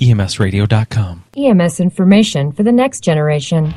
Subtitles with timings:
[0.00, 1.24] EMSradio.com.
[1.36, 3.74] EMS information for the next generation.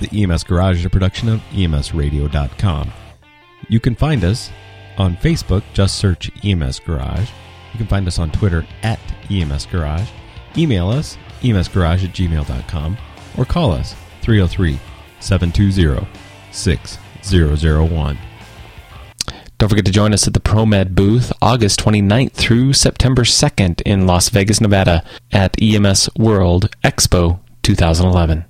[0.00, 2.92] The EMS Garage is a production of EMSradio.com.
[3.68, 4.50] You can find us
[4.98, 7.30] on Facebook, just search EMS Garage.
[7.72, 8.98] You can find us on Twitter at
[9.30, 10.08] EMS Garage.
[10.56, 12.98] Email us, emsgarage at gmail.com,
[13.38, 14.78] or call us 303
[15.20, 16.06] 720
[16.50, 18.18] 6001.
[19.62, 24.08] Don't forget to join us at the ProMed booth August 29th through September 2nd in
[24.08, 28.44] Las Vegas, Nevada at EMS World Expo 2011.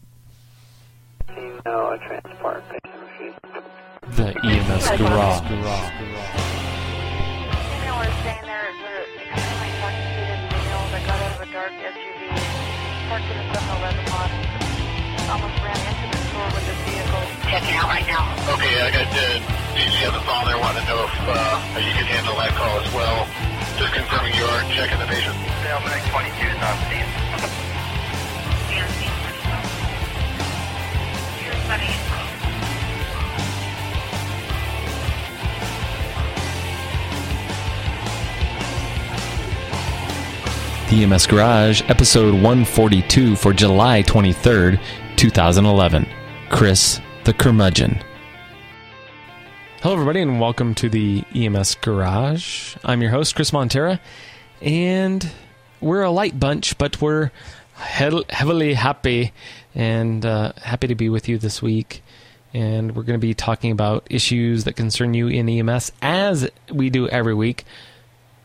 [4.16, 6.31] The EMS Garage.
[17.52, 18.32] Checking out right now.
[18.56, 19.36] Okay, I got uh,
[19.76, 22.80] DC on the phone there wanting to know if uh, you can handle that call
[22.80, 23.28] as well.
[23.76, 25.36] Just confirming you are checking the patient.
[25.60, 27.04] Mailbag 22 is on scene.
[40.88, 44.80] The EMS Garage, episode 142 for July 23rd,
[45.16, 46.06] 2011.
[46.48, 48.02] Chris the Curmudgeon.
[49.80, 52.74] Hello, everybody, and welcome to the EMS Garage.
[52.84, 54.00] I'm your host, Chris Montera,
[54.60, 55.30] and
[55.80, 57.30] we're a light bunch, but we're
[57.96, 59.32] he- heavily happy
[59.72, 62.02] and uh, happy to be with you this week.
[62.54, 66.90] And we're going to be talking about issues that concern you in EMS as we
[66.90, 67.64] do every week.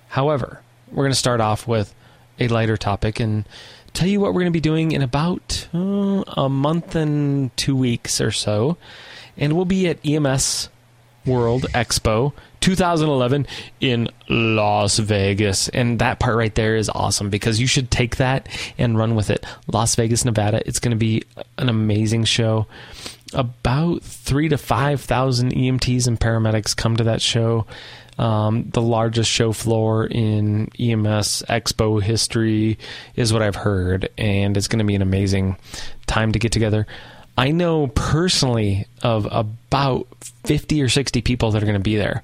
[0.10, 1.96] However, we're going to start off with
[2.40, 3.46] a lighter topic and
[3.94, 7.76] tell you what we're going to be doing in about uh, a month and two
[7.76, 8.78] weeks or so.
[9.38, 10.70] And we'll be at EMS
[11.26, 13.46] World Expo 2011
[13.80, 15.70] in Las Vegas.
[15.70, 19.30] And that part right there is awesome because you should take that and run with
[19.30, 19.46] it.
[19.72, 20.62] Las Vegas, Nevada.
[20.66, 21.24] It's going to be
[21.58, 22.68] an amazing show.
[23.34, 27.66] About three to 5,000 EMTs and paramedics come to that show.
[28.18, 32.80] Um, the largest show floor in EMS Expo history
[33.16, 35.58] is what I've heard, and it's going to be an amazing
[36.08, 36.88] time to get together.
[37.38, 40.08] I know personally of about
[40.46, 42.24] 50 or 60 people that are going to be there,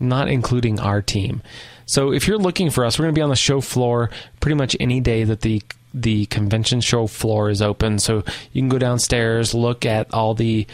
[0.00, 1.42] not including our team.
[1.86, 4.56] So if you're looking for us, we're going to be on the show floor pretty
[4.56, 5.62] much any day that the
[5.94, 7.98] the convention show floor is open.
[7.98, 10.66] So you can go downstairs, look at all the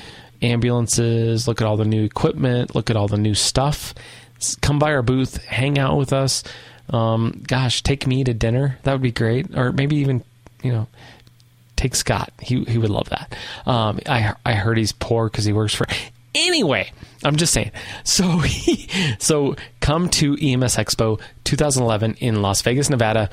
[0.42, 3.94] ambulances, look at all the new equipment, look at all the new stuff.
[4.60, 6.42] Come by our booth, hang out with us.
[6.90, 8.78] Um, gosh, take me to dinner.
[8.82, 9.56] That would be great.
[9.56, 10.22] Or maybe even,
[10.62, 10.86] you know,
[11.76, 12.32] take Scott.
[12.40, 13.34] He he would love that.
[13.66, 15.86] Um, I I heard he's poor because he works for.
[16.34, 16.90] Anyway,
[17.22, 17.70] I'm just saying.
[18.04, 18.42] So
[19.18, 23.30] so come to EMS Expo 2011 in Las Vegas, Nevada.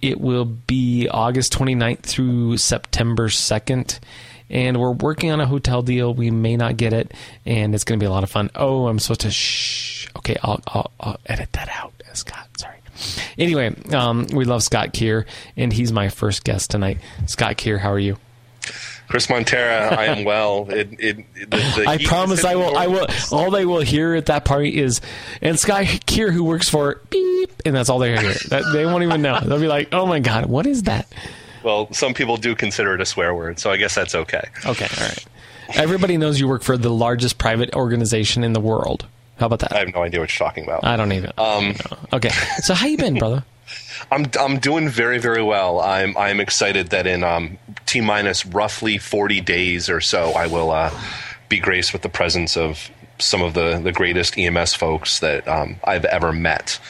[0.00, 3.98] It will be August 29th through September 2nd.
[4.50, 6.14] And we're working on a hotel deal.
[6.14, 7.12] We may not get it,
[7.44, 8.50] and it's going to be a lot of fun.
[8.54, 10.08] Oh, I'm supposed to shh.
[10.16, 12.48] Okay, I'll, I'll, I'll edit that out, Scott.
[12.56, 12.76] Sorry.
[13.36, 15.26] Anyway, um, we love Scott Kier,
[15.56, 16.98] and he's my first guest tonight.
[17.26, 18.16] Scott Kier, how are you?
[19.08, 20.66] Chris Montera, I am well.
[20.70, 22.76] It, it, the, the I promise I will.
[22.76, 23.06] I will.
[23.32, 25.00] All they will hear at that party is,
[25.40, 28.34] and Scott Kier, who works for beep, and that's all they hear.
[28.50, 29.40] That, they won't even know.
[29.40, 31.10] They'll be like, "Oh my god, what is that?"
[31.62, 34.42] Well, some people do consider it a swear word, so I guess that's okay.
[34.66, 35.26] Okay, all right.
[35.74, 39.06] Everybody knows you work for the largest private organization in the world.
[39.38, 39.72] How about that?
[39.72, 40.84] I have no idea what you're talking about.
[40.84, 41.32] I don't even.
[41.38, 41.74] Um.
[42.12, 42.30] Okay.
[42.58, 43.44] So how you been, brother?
[44.10, 45.80] I'm I'm doing very very well.
[45.80, 50.70] I'm I'm excited that in um, t minus roughly 40 days or so, I will
[50.70, 50.90] uh,
[51.48, 55.76] be graced with the presence of some of the the greatest EMS folks that um,
[55.84, 56.80] I've ever met.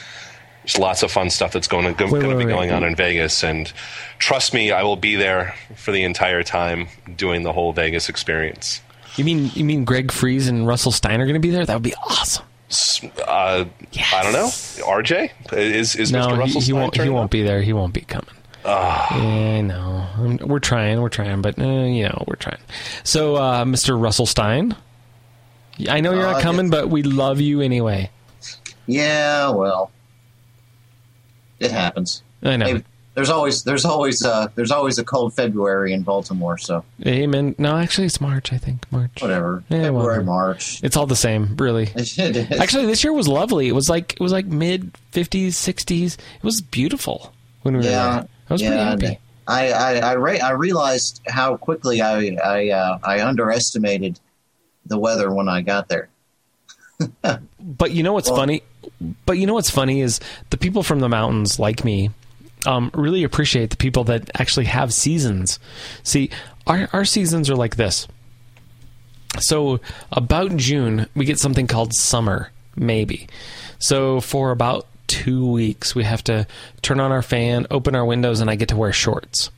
[0.63, 2.51] There's lots of fun stuff that's going to, going Wait, to wait, be wait.
[2.51, 3.71] going on in Vegas, and
[4.19, 8.81] trust me, I will be there for the entire time doing the whole Vegas experience.
[9.15, 11.65] You mean you mean Greg Friese and Russell Stine are going to be there?
[11.65, 12.45] That would be awesome.
[12.69, 13.65] S- Uh,
[14.13, 14.47] I don't know.
[14.47, 16.31] RJ is is No, Mr.
[16.33, 16.93] he, Russell he Stine won't.
[16.93, 17.31] He turning won't up?
[17.31, 17.61] be there.
[17.61, 18.27] He won't be coming.
[18.65, 19.15] Ah.
[19.17, 19.23] Yeah,
[19.57, 20.05] I know.
[20.17, 21.01] Um, We're trying.
[21.01, 22.59] We're trying, but uh, you know, we're trying.
[23.03, 23.99] So, uh, Mr.
[23.99, 24.75] Russell Stine,
[25.87, 28.11] I know you're Uh, not coming, but we love you anyway.
[28.85, 29.91] Yeah, well,
[31.59, 32.21] it happens.
[32.43, 32.65] I know.
[32.65, 32.83] Hey,
[33.15, 37.55] there's always there's always uh, there's always a cold February in Baltimore, so Amen.
[37.57, 38.53] No, actually, it's March.
[38.53, 39.21] I think March.
[39.21, 39.63] whatever.
[39.69, 40.23] Yeah, February.
[40.23, 40.79] March.
[40.83, 41.89] It's all the same, really.
[41.95, 42.59] It is.
[42.59, 43.67] Actually, this year was lovely.
[43.67, 46.15] It was like it was like mid fifties, sixties.
[46.15, 47.33] It was beautiful
[47.63, 48.27] when we were there.
[48.49, 49.19] I was yeah, pretty happy.
[49.47, 54.19] I I I, re- I realized how quickly I I uh, I underestimated
[54.85, 56.09] the weather when I got there.
[57.61, 58.63] But you know what's Well- funny?
[59.25, 60.19] But you know what's funny is
[60.49, 62.11] the people from the mountains, like me,
[62.65, 65.59] um, really appreciate the people that actually have seasons.
[66.03, 66.29] See,
[66.67, 68.07] our our seasons are like this.
[69.39, 69.79] So
[70.11, 73.27] about June, we get something called summer, maybe.
[73.77, 76.47] So for about two weeks, we have to
[76.81, 79.51] turn on our fan, open our windows, and I get to wear shorts.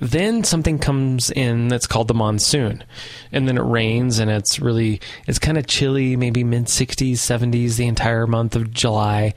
[0.00, 2.84] Then something comes in that's called the monsoon,
[3.32, 7.76] and then it rains, and it's really it's kind of chilly, maybe mid 60s, 70s
[7.76, 9.34] the entire month of July.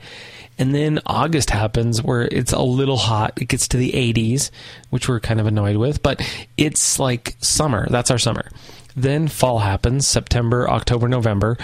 [0.58, 3.32] And then August happens where it's a little hot.
[3.40, 4.50] It gets to the 80s,
[4.90, 6.20] which we're kind of annoyed with, but
[6.56, 7.88] it's like summer.
[7.90, 8.48] That's our summer.
[8.94, 11.56] Then fall happens, September, October, November.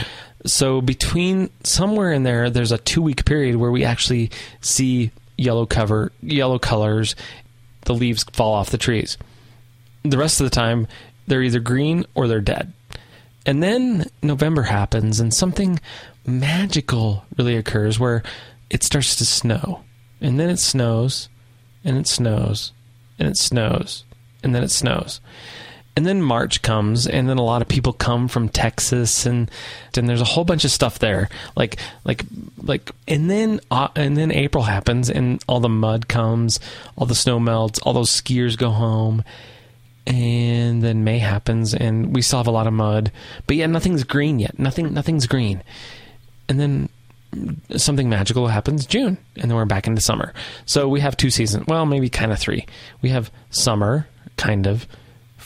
[0.47, 4.31] So between somewhere in there, there's a two week period where we actually
[4.61, 7.15] see yellow cover, yellow colors.
[7.89, 9.17] The leaves fall off the trees.
[10.03, 10.89] The rest of the time,
[11.27, 12.75] they're either green or they're dead.
[13.47, 15.81] And then November happens, and something
[16.27, 18.23] magical really occurs where
[18.69, 19.85] it starts to snow.
[20.21, 21.31] And then it snows,
[21.83, 22.73] and it snows,
[23.19, 24.05] and it snows,
[24.43, 25.23] and then it snows.
[25.99, 29.51] And then March comes, and then a lot of people come from Texas, and
[29.97, 32.23] and there's a whole bunch of stuff there, like like
[32.63, 36.61] like, and then uh, and then April happens, and all the mud comes,
[36.95, 39.25] all the snow melts, all those skiers go home,
[40.07, 43.11] and then May happens, and we still have a lot of mud,
[43.49, 44.57] but yeah, nothing's green yet.
[44.57, 45.65] Nothing nothing's green,
[46.49, 46.91] and then
[47.77, 50.33] something magical happens June, and then we're back into summer.
[50.65, 51.67] So we have two seasons.
[51.67, 52.67] Well, maybe kind of three.
[53.03, 54.07] We have summer,
[54.37, 54.87] kind of,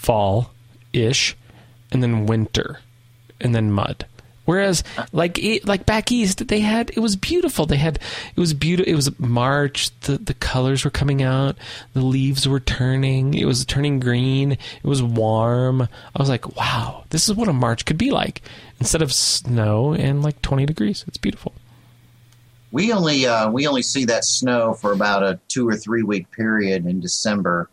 [0.03, 0.53] fall
[0.93, 1.37] ish,
[1.91, 2.81] and then winter,
[3.41, 4.07] and then mud.
[4.45, 4.83] Whereas,
[5.13, 7.65] like like back east, they had it was beautiful.
[7.65, 8.01] They had
[8.35, 8.93] it was beautiful.
[8.93, 9.91] It was March.
[10.01, 11.57] The the colors were coming out.
[11.93, 13.35] The leaves were turning.
[13.35, 14.53] It was turning green.
[14.53, 15.83] It was warm.
[15.83, 18.43] I was like, wow, this is what a March could be like
[18.81, 21.05] instead of snow and like twenty degrees.
[21.07, 21.55] It's beautiful.
[22.73, 26.33] We only uh, we only see that snow for about a two or three week
[26.33, 27.71] period in December,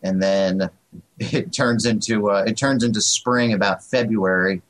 [0.00, 0.70] and then
[1.18, 4.62] it turns into uh, it turns into spring about February,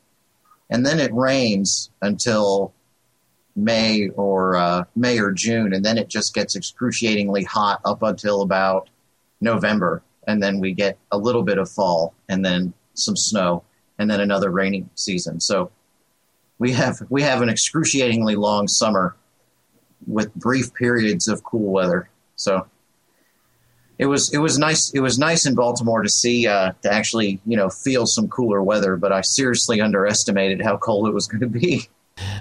[0.70, 2.72] and then it rains until
[3.56, 8.42] May or uh, May or June, and then it just gets excruciatingly hot up until
[8.42, 8.88] about
[9.40, 13.62] November, and then we get a little bit of fall, and then some snow,
[13.98, 15.40] and then another rainy season.
[15.40, 15.70] So
[16.58, 19.16] we have we have an excruciatingly long summer
[20.06, 22.08] with brief periods of cool weather.
[22.36, 22.66] So
[23.98, 27.40] it was it was nice it was nice in Baltimore to see uh, to actually
[27.46, 31.40] you know feel some cooler weather, but I seriously underestimated how cold it was going
[31.40, 31.88] to be.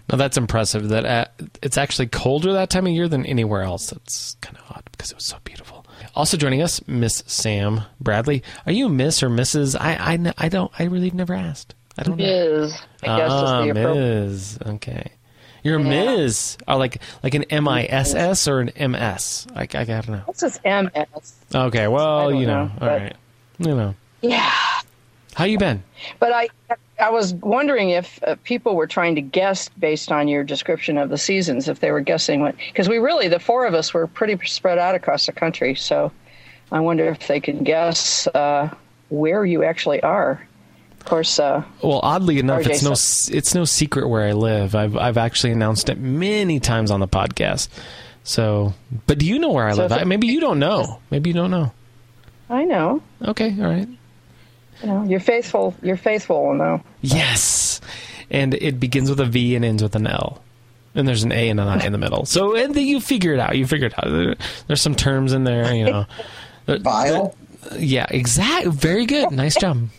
[0.09, 0.89] Now that's impressive.
[0.89, 1.25] That uh,
[1.61, 3.89] it's actually colder that time of year than anywhere else.
[3.89, 5.85] That's kind of odd because it was so beautiful.
[6.15, 8.43] Also joining us, Miss Sam Bradley.
[8.67, 9.75] Are you Miss or Mrs.?
[9.79, 10.71] I I, I don't.
[10.77, 11.73] I really never asked.
[11.97, 12.25] I don't know.
[12.25, 13.73] Is I guess Ah, the.
[13.73, 14.59] Ms.
[14.65, 15.11] Okay.
[15.63, 15.87] You're Yeah.
[16.15, 16.57] Ms.
[16.67, 19.47] Or like like an M I S S or an M S.
[19.55, 20.21] I, I gotta know.
[20.27, 21.33] It's just MS?
[21.55, 21.87] Okay.
[21.87, 22.65] Well, you know.
[22.65, 23.15] know, All but-
[23.59, 23.95] You know.
[24.21, 24.51] Yeah,
[25.35, 25.83] How you been?
[26.19, 26.47] but I
[27.01, 31.09] I was wondering if uh, people were trying to guess based on your description of
[31.09, 34.07] the seasons, if they were guessing what because we really the four of us were
[34.07, 36.11] pretty spread out across the country, so
[36.71, 38.69] I wonder if they can guess uh,
[39.09, 40.45] where you actually are.
[41.03, 44.73] Of course, uh, Well, oddly enough, RJ it's no it's no secret where I live.
[44.73, 47.67] I've I've actually announced it many times on the podcast.
[48.23, 48.73] So,
[49.05, 49.91] but do you know where I So live?
[49.91, 51.01] it- I, maybe you don't know.
[51.11, 51.73] Maybe you don't know.
[52.49, 53.01] I know.
[53.21, 53.87] Okay, all right.
[54.81, 55.75] You know, you're faithful.
[55.81, 56.41] You're faithful.
[56.47, 56.81] will know.
[57.01, 57.81] Yes,
[58.31, 60.41] and it begins with a V and ends with an L,
[60.95, 62.23] and there's an A and an I in the middle.
[62.25, 63.57] So, and then you figure it out.
[63.57, 64.09] You figure it out.
[64.09, 64.35] There-
[64.67, 66.05] There's some terms in there, you know.
[66.65, 67.35] Vile.
[67.77, 68.67] Yeah, exact.
[68.67, 69.31] Very good.
[69.31, 69.89] Nice job.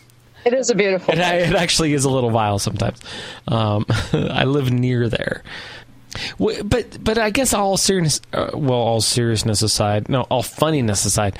[0.45, 1.13] It is a beautiful.
[1.13, 2.99] It, it actually is a little vile sometimes.
[3.47, 5.43] Um, I live near there.
[6.39, 11.37] But but I guess all seriousness, uh, well, all seriousness aside, no, all funniness aside,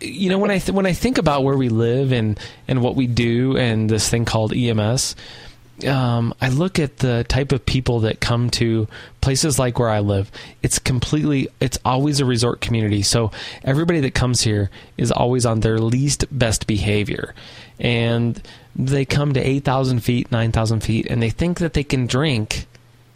[0.00, 2.96] you know when I th- when I think about where we live and and what
[2.96, 5.16] we do and this thing called EMS,
[5.86, 8.88] um, I look at the type of people that come to
[9.20, 10.30] places like where I live.
[10.62, 13.02] It's completely, it's always a resort community.
[13.02, 13.30] So
[13.62, 17.34] everybody that comes here is always on their least best behavior.
[17.78, 18.42] And
[18.74, 22.66] they come to 8,000 feet, 9,000 feet, and they think that they can drink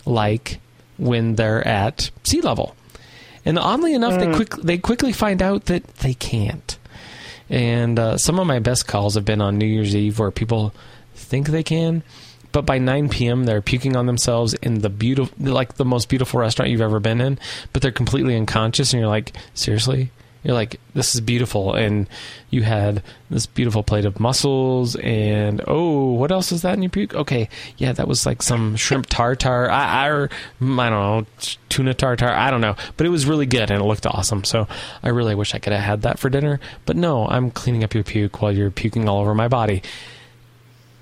[0.05, 0.61] like
[0.99, 2.77] when they're at sea level.
[3.45, 6.79] And oddly enough, they quick they quickly find out that they can't.
[7.51, 10.73] And uh, some of my best calls have been on New Year's Eve where people
[11.15, 12.03] think they can,
[12.53, 13.45] but by 9 p.m.
[13.45, 17.21] they're puking on themselves in the beautiful, like the most beautiful restaurant you've ever been
[17.21, 17.39] in,
[17.73, 20.11] but they're completely unconscious, and you're like, seriously,
[20.45, 22.09] You're like, this is beautiful, and
[22.51, 26.91] you had this beautiful plate of mussels, and oh, what else is that in your
[26.91, 27.15] puke?
[27.15, 29.71] Okay, yeah, that was like some shrimp tartar.
[29.71, 30.29] I, I, I
[30.59, 31.27] don't know,
[31.69, 32.29] tuna tartar.
[32.29, 34.43] I don't know, but it was really good and it looked awesome.
[34.43, 34.67] So
[35.03, 36.59] I really wish I could have had that for dinner.
[36.87, 39.83] But no, I'm cleaning up your puke while you're puking all over my body.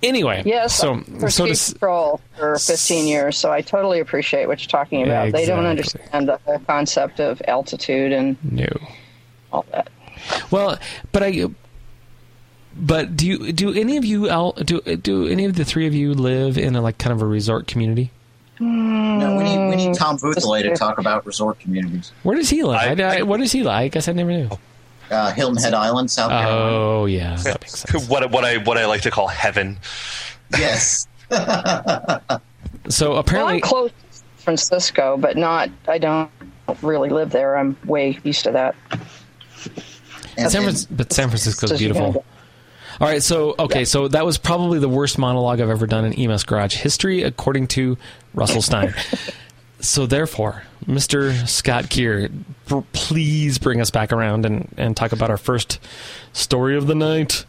[0.03, 4.61] Anyway, Yes, so for so to, patrol for 15 years, so I totally appreciate what
[4.61, 5.33] you're talking about.
[5.33, 8.67] They don't understand the whole concept of altitude and no.
[9.53, 9.91] all that.
[10.51, 10.79] Well,
[11.13, 11.45] but I.
[12.77, 15.95] But do you do any of you out do do any of the three of
[15.95, 18.11] you live in a like kind of a resort community?
[18.61, 22.13] No, we need we need Tom Bouthillet to talk about resort communities.
[22.23, 22.77] Where does he live?
[23.01, 23.85] I, I- I, what does he like?
[23.85, 24.49] I guess I never knew.
[24.51, 24.59] Oh.
[25.11, 26.77] Uh, Hilton Head Island, South Carolina.
[26.77, 28.09] Oh yeah, that makes sense.
[28.09, 29.79] what what I what I like to call heaven.
[30.57, 31.07] Yes.
[32.89, 35.71] So Well, apparently, I'm close to San Francisco, but not.
[35.89, 36.31] I don't
[36.83, 37.57] really live there.
[37.57, 38.75] I'm way east of that.
[40.37, 42.25] And- San Fran- but San Francisco's So beautiful.
[43.01, 46.13] All right, so okay, so that was probably the worst monologue I've ever done in
[46.13, 47.97] EMS Garage history, according to
[48.35, 48.95] Russell Stine.
[49.81, 51.49] so therefore, Mr.
[51.49, 52.31] Scott Kier,
[52.93, 55.79] please bring us back around and, and talk about our first
[56.33, 57.45] story of the night.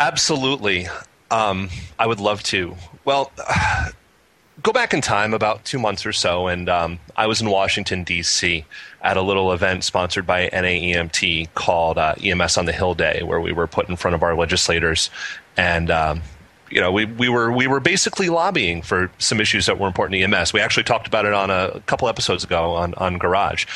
[0.00, 0.88] Absolutely.
[1.30, 2.76] Um, I would love to.
[3.04, 3.32] Well,
[4.62, 8.04] go back in time about two months or so, and um, I was in Washington,
[8.04, 8.64] D.C.
[9.02, 13.40] at a little event sponsored by NAEMT called uh, EMS on the Hill Day, where
[13.40, 15.10] we were put in front of our legislators.
[15.56, 16.22] And um,
[16.70, 20.14] you know, we, we were we were basically lobbying for some issues that were important
[20.14, 20.52] to EMS.
[20.52, 23.66] We actually talked about it on a couple episodes ago on on Garage.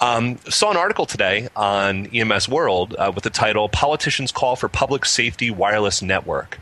[0.00, 4.68] Um, saw an article today on EMS World uh, with the title "Politicians Call for
[4.68, 6.58] Public Safety Wireless Network."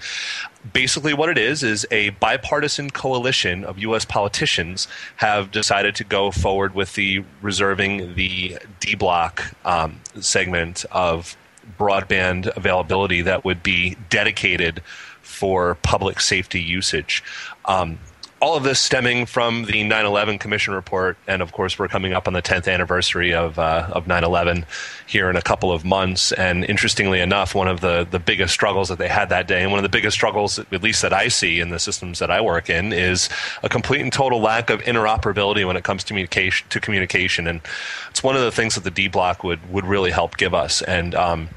[0.73, 4.05] Basically, what it is is a bipartisan coalition of U.S.
[4.05, 11.37] politicians have decided to go forward with the reserving the D block um, segment of
[11.79, 14.83] broadband availability that would be dedicated
[15.39, 17.23] for public safety usage.
[17.65, 17.99] Um,
[18.41, 22.29] all of this stemming from the 9/11 Commission report, and of course, we're coming up
[22.29, 24.65] on the 10th anniversary of uh, of 9/11
[25.07, 26.31] here in a couple of months.
[26.33, 29.73] And interestingly enough, one of the the biggest struggles that they had that day, and
[29.73, 32.41] one of the biggest struggles, at least that I see in the systems that I
[32.41, 33.29] work in, is
[33.63, 36.67] a complete and total lack of interoperability when it comes to communication.
[36.71, 37.61] To communication, and
[38.11, 40.81] it's one of the things that the D block would would really help give us.
[40.83, 41.49] And um,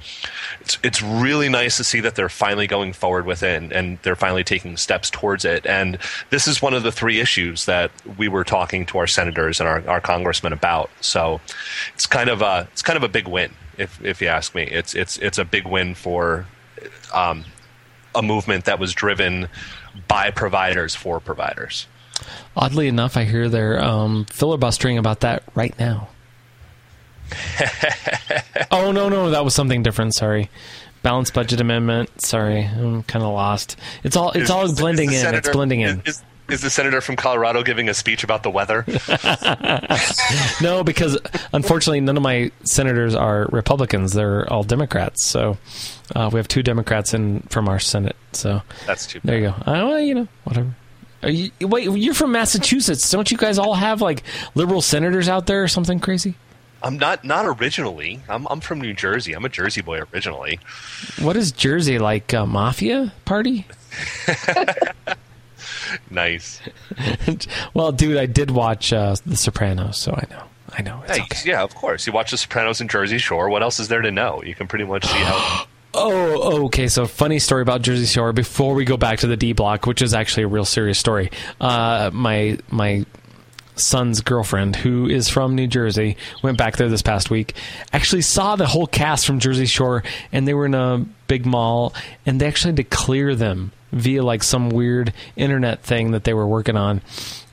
[0.61, 3.97] it's it's really nice to see that they're finally going forward with it and, and
[4.03, 5.65] they're finally taking steps towards it.
[5.65, 5.97] And
[6.29, 9.67] this is one of the three issues that we were talking to our senators and
[9.67, 10.89] our, our congressmen about.
[11.01, 11.41] So
[11.93, 14.63] it's kind of a it's kind of a big win, if if you ask me.
[14.63, 16.45] It's it's it's a big win for
[17.13, 17.45] um,
[18.13, 19.49] a movement that was driven
[20.07, 21.87] by providers for providers.
[22.55, 26.09] Oddly enough, I hear they're um, filibustering about that right now.
[28.71, 30.13] oh no, no, that was something different.
[30.15, 30.49] Sorry,
[31.03, 32.21] balanced budget amendment.
[32.21, 33.75] Sorry, I'm kind of lost.
[34.03, 35.19] It's all it's Is- all blending in.
[35.19, 36.01] senator- it's blending in.
[36.05, 38.85] Is, is, the senator from Colorado giving a speech about the weather?
[40.61, 41.17] No, because
[41.53, 44.13] unfortunately, none of my senators are Republicans.
[44.13, 45.25] They're all Democrats.
[45.25, 45.57] So
[46.15, 48.15] uh, we have two Democrats in from our Senate.
[48.33, 49.19] So That's too.
[49.23, 49.51] there you go.
[49.51, 50.75] Uh, well, you know, whatever.
[51.23, 53.09] You, wait, you're from Massachusetts.
[53.09, 54.23] Don't you guys all have like
[54.55, 56.35] liberal senators out there or something crazy?
[56.83, 58.21] I'm not not originally.
[58.27, 59.33] I'm I'm from New Jersey.
[59.33, 60.59] I'm a Jersey boy originally.
[61.19, 62.33] What is Jersey like?
[62.33, 63.67] A mafia party?
[66.09, 66.61] Nice.
[67.73, 70.43] well, dude, I did watch uh, The Sopranos, so I know.
[70.73, 71.01] I know.
[71.07, 71.49] It's Hey, okay.
[71.49, 72.07] Yeah, of course.
[72.07, 73.49] You watch The Sopranos in Jersey Shore.
[73.49, 74.41] What else is there to know?
[74.43, 75.65] You can pretty much see how.
[75.93, 76.87] Oh, okay.
[76.87, 78.31] So, funny story about Jersey Shore.
[78.31, 81.31] Before we go back to the D Block, which is actually a real serious story,
[81.59, 83.05] uh, my my
[83.75, 87.55] son's girlfriend, who is from New Jersey, went back there this past week.
[87.93, 91.93] Actually, saw the whole cast from Jersey Shore, and they were in a big mall,
[92.25, 96.33] and they actually had to clear them via like some weird internet thing that they
[96.33, 97.01] were working on.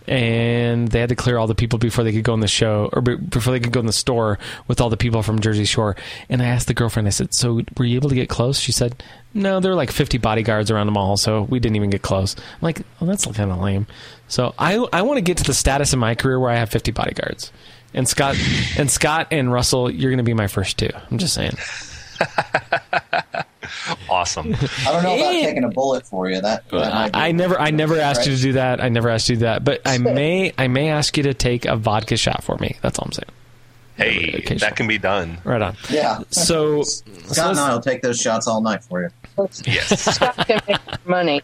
[0.06, 2.88] And they had to clear all the people before they could go in the show,
[2.94, 5.96] or before they could go in the store with all the people from Jersey Shore.
[6.30, 8.72] And I asked the girlfriend, I said, "So were you able to get close?" She
[8.72, 9.02] said,
[9.34, 12.34] "No, there were like 50 bodyguards around the mall, so we didn't even get close."
[12.38, 13.86] I'm like, "Well, that's kind of lame."
[14.28, 16.70] So I I want to get to the status in my career where I have
[16.70, 17.50] 50 bodyguards.
[17.94, 18.36] And Scott
[18.78, 20.90] and Scott and Russell, you're going to be my first two.
[21.10, 21.56] I'm just saying.
[24.10, 24.54] awesome.
[24.54, 25.42] I don't know about Yeah.
[25.46, 26.40] taking a bullet for you.
[26.40, 28.82] That, that I, might be- I never I never asked you to do that.
[28.82, 29.64] I never asked you to do that.
[29.64, 32.76] But I may I may ask you to take a vodka shot for me.
[32.82, 33.30] That's all I'm saying.
[33.96, 34.58] Hey, Occasional.
[34.60, 35.38] that can be done.
[35.42, 35.76] Right on.
[35.90, 36.20] Yeah.
[36.30, 39.08] So, Scott so and I will take those shots all night for you.
[39.64, 40.14] Yes.
[40.14, 41.42] Scott can make money.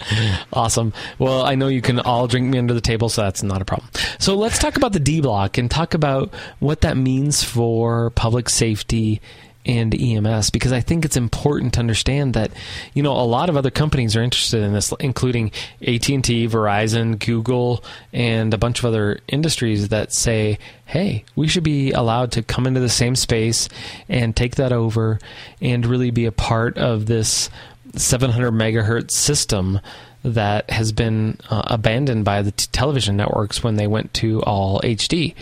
[0.52, 0.92] awesome.
[1.18, 3.64] Well, I know you can all drink me under the table, so that's not a
[3.64, 3.90] problem.
[4.18, 8.48] So let's talk about the D block and talk about what that means for public
[8.48, 9.20] safety
[9.66, 12.50] and EMS because I think it's important to understand that
[12.94, 15.52] you know a lot of other companies are interested in this including
[15.82, 21.92] AT&T, Verizon, Google and a bunch of other industries that say hey, we should be
[21.92, 23.68] allowed to come into the same space
[24.08, 25.20] and take that over
[25.60, 27.50] and really be a part of this
[27.96, 29.80] 700 megahertz system
[30.22, 34.80] that has been uh, abandoned by the t- television networks when they went to all
[34.80, 35.34] HD.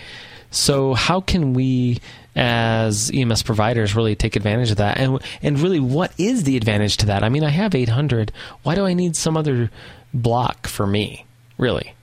[0.50, 1.99] So how can we
[2.37, 4.99] as EMS providers really take advantage of that?
[4.99, 7.25] And and really what is the advantage to that?
[7.25, 8.33] I mean, I have 800.
[8.62, 9.71] Why do I need some other
[10.14, 11.26] block for me?
[11.59, 11.95] Really?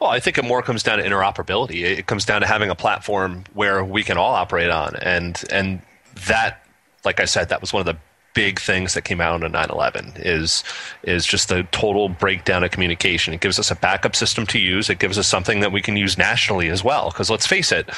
[0.00, 1.84] Well, I think it more comes down to interoperability.
[1.84, 5.80] It comes down to having a platform where we can all operate on, and and
[6.26, 6.66] that,
[7.04, 7.96] like I said, that was one of the
[8.34, 10.64] big things that came out on 9/11 is
[11.02, 13.34] is just the total breakdown of communication.
[13.34, 14.88] It gives us a backup system to use.
[14.88, 17.10] It gives us something that we can use nationally as well.
[17.10, 17.90] Because let's face it,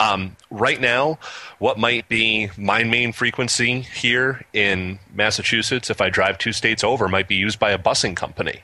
[0.00, 1.18] um, right now,
[1.58, 7.08] what might be my main frequency here in Massachusetts, if I drive two states over,
[7.08, 8.62] might be used by a busing company.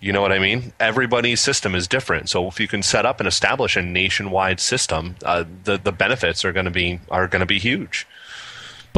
[0.00, 0.72] You know what I mean?
[0.78, 2.28] Everybody's system is different.
[2.28, 6.44] So if you can set up and establish a nationwide system, uh, the the benefits
[6.44, 8.06] are going to be are going to be huge.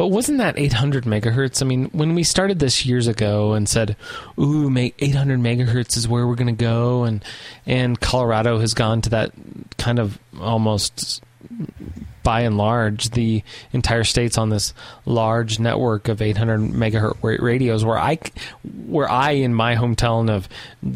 [0.01, 1.61] But wasn't that 800 megahertz?
[1.61, 3.95] I mean, when we started this years ago and said,
[4.39, 7.23] "Ooh, 800 megahertz is where we're going to go," and
[7.67, 9.31] and Colorado has gone to that
[9.77, 11.21] kind of almost
[12.23, 13.43] by and large, the
[13.73, 14.73] entire state's on this
[15.05, 17.83] large network of 800 megahertz radios.
[17.83, 18.19] Where I,
[18.85, 20.47] where I in my hometown of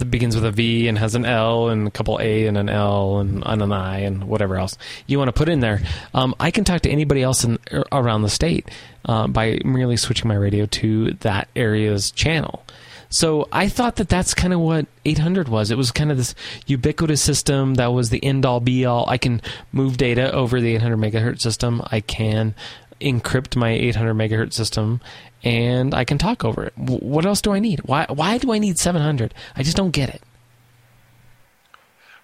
[0.09, 3.19] begins with a V and has an L and a couple A and an L
[3.19, 5.81] and, and an I and whatever else you want to put in there.
[6.13, 7.57] Um, I can talk to anybody else in,
[7.91, 8.69] around the state
[9.05, 12.63] uh, by merely switching my radio to that area's channel.
[13.09, 15.71] So I thought that that's kind of what 800 was.
[15.71, 16.35] It was kind of this
[16.65, 19.07] ubiquitous system that was the end all be all.
[19.09, 21.81] I can move data over the 800 megahertz system.
[21.91, 22.55] I can
[23.01, 25.01] encrypt my 800 megahertz system
[25.43, 26.77] and I can talk over it.
[26.77, 27.81] What else do I need?
[27.81, 29.33] Why why do I need 700?
[29.55, 30.21] I just don't get it.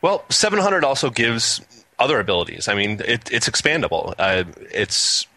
[0.01, 1.61] Well, 700 also gives
[1.99, 2.67] other abilities.
[2.67, 4.15] I mean, it, it's expandable.
[4.17, 5.27] Uh, it's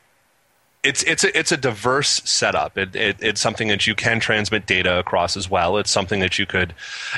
[0.85, 2.76] it's it's a, it's a diverse setup.
[2.76, 5.79] It, it, it's something that you can transmit data across as well.
[5.79, 6.75] It's something that you could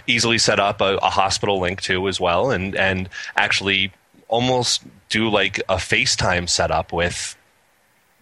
[0.07, 3.93] easily set up a, a hospital link to as well, and and actually
[4.29, 7.37] almost do like a FaceTime setup with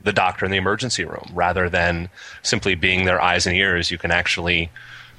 [0.02, 2.09] the doctor in the emergency room, rather than
[2.42, 3.90] simply being their eyes and ears.
[3.90, 4.70] You can actually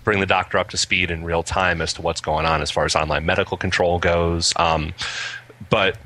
[0.03, 2.71] bring the doctor up to speed in real time as to what's going on as
[2.71, 4.53] far as online medical control goes.
[4.55, 4.93] Um,
[5.69, 5.97] but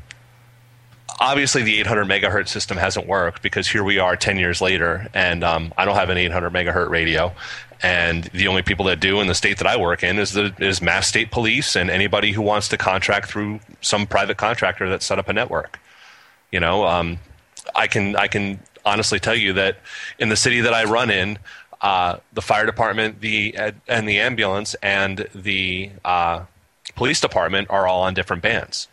[1.19, 5.43] obviously the 800 megahertz system hasn't worked because here we are 10 years later and
[5.43, 7.33] um, i don't have an 800 megahertz radio.
[7.81, 10.53] And the only people that do in the state that i work in is the
[10.59, 15.01] is mass state police and anybody who wants to contract through some private contractor that
[15.01, 15.79] set up a network.
[16.51, 17.19] You know um,
[17.75, 19.77] i can i can honestly tell you that
[20.17, 21.37] in the city that i run in
[21.81, 23.55] uh, the fire department the
[23.87, 26.43] and the ambulance and the uh,
[26.95, 28.89] police department are all on different bands.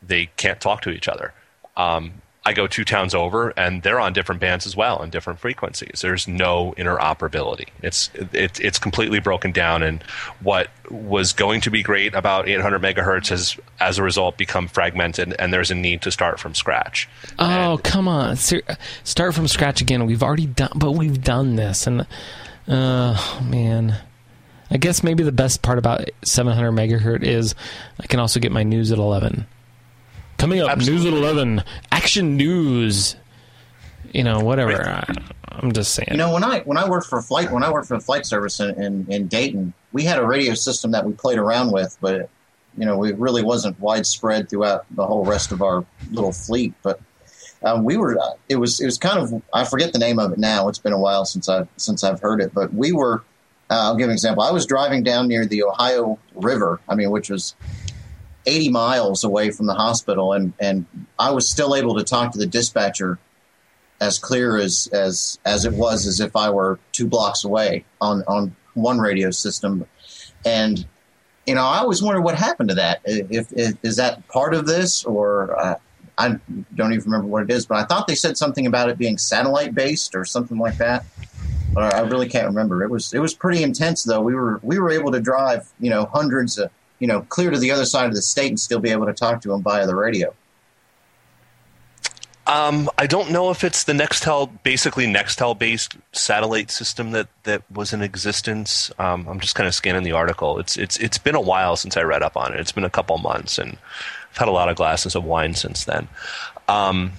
[0.00, 1.34] They can't talk to each other
[1.76, 5.38] um, I go two towns over, and they're on different bands as well, and different
[5.38, 6.00] frequencies.
[6.00, 7.68] There's no interoperability.
[7.82, 10.02] It's it, it's completely broken down, and
[10.42, 15.36] what was going to be great about 800 megahertz has, as a result, become fragmented,
[15.38, 17.08] and there's a need to start from scratch.
[17.38, 20.04] Oh, and, come on, start from scratch again.
[20.06, 22.06] We've already done, but we've done this, and
[22.66, 23.96] uh, man.
[24.68, 27.54] I guess maybe the best part about 700 megahertz is
[28.00, 29.46] I can also get my news at 11.
[30.42, 31.12] Coming up, Absolutely.
[31.12, 33.14] News at 11, Action News.
[34.12, 34.72] You know, whatever.
[34.72, 35.08] Right.
[35.48, 36.08] I, am just saying.
[36.10, 38.26] You know, when I when I worked for flight when I worked for the flight
[38.26, 41.96] service in, in, in Dayton, we had a radio system that we played around with,
[42.00, 42.28] but
[42.76, 46.74] you know, it really wasn't widespread throughout the whole rest of our little fleet.
[46.82, 46.98] But
[47.62, 50.32] um, we were, uh, it was, it was kind of, I forget the name of
[50.32, 50.66] it now.
[50.66, 53.22] It's been a while since I've since I've heard it, but we were.
[53.70, 54.42] Uh, I'll give an example.
[54.42, 56.80] I was driving down near the Ohio River.
[56.88, 57.54] I mean, which was
[58.46, 60.86] 80 miles away from the hospital, and and
[61.18, 63.18] I was still able to talk to the dispatcher
[64.00, 68.22] as clear as as as it was as if I were two blocks away on
[68.26, 69.86] on one radio system,
[70.44, 70.84] and
[71.46, 73.00] you know I always wonder what happened to that.
[73.04, 75.76] If, if is that part of this, or uh,
[76.18, 76.36] I
[76.74, 79.18] don't even remember what it is, but I thought they said something about it being
[79.18, 81.04] satellite based or something like that.
[81.72, 82.82] But I really can't remember.
[82.82, 84.20] It was it was pretty intense though.
[84.20, 86.70] We were we were able to drive you know hundreds of
[87.02, 89.12] you know, clear to the other side of the state and still be able to
[89.12, 90.32] talk to them via the radio.
[92.46, 97.68] Um, I don't know if it's the Nextel, basically Nextel based satellite system that, that
[97.72, 98.92] was in existence.
[99.00, 100.60] Um, I'm just kind of scanning the article.
[100.60, 102.60] It's it's it's been a while since I read up on it.
[102.60, 103.78] It's been a couple months, and
[104.30, 106.06] I've had a lot of glasses of wine since then.
[106.68, 107.12] Um,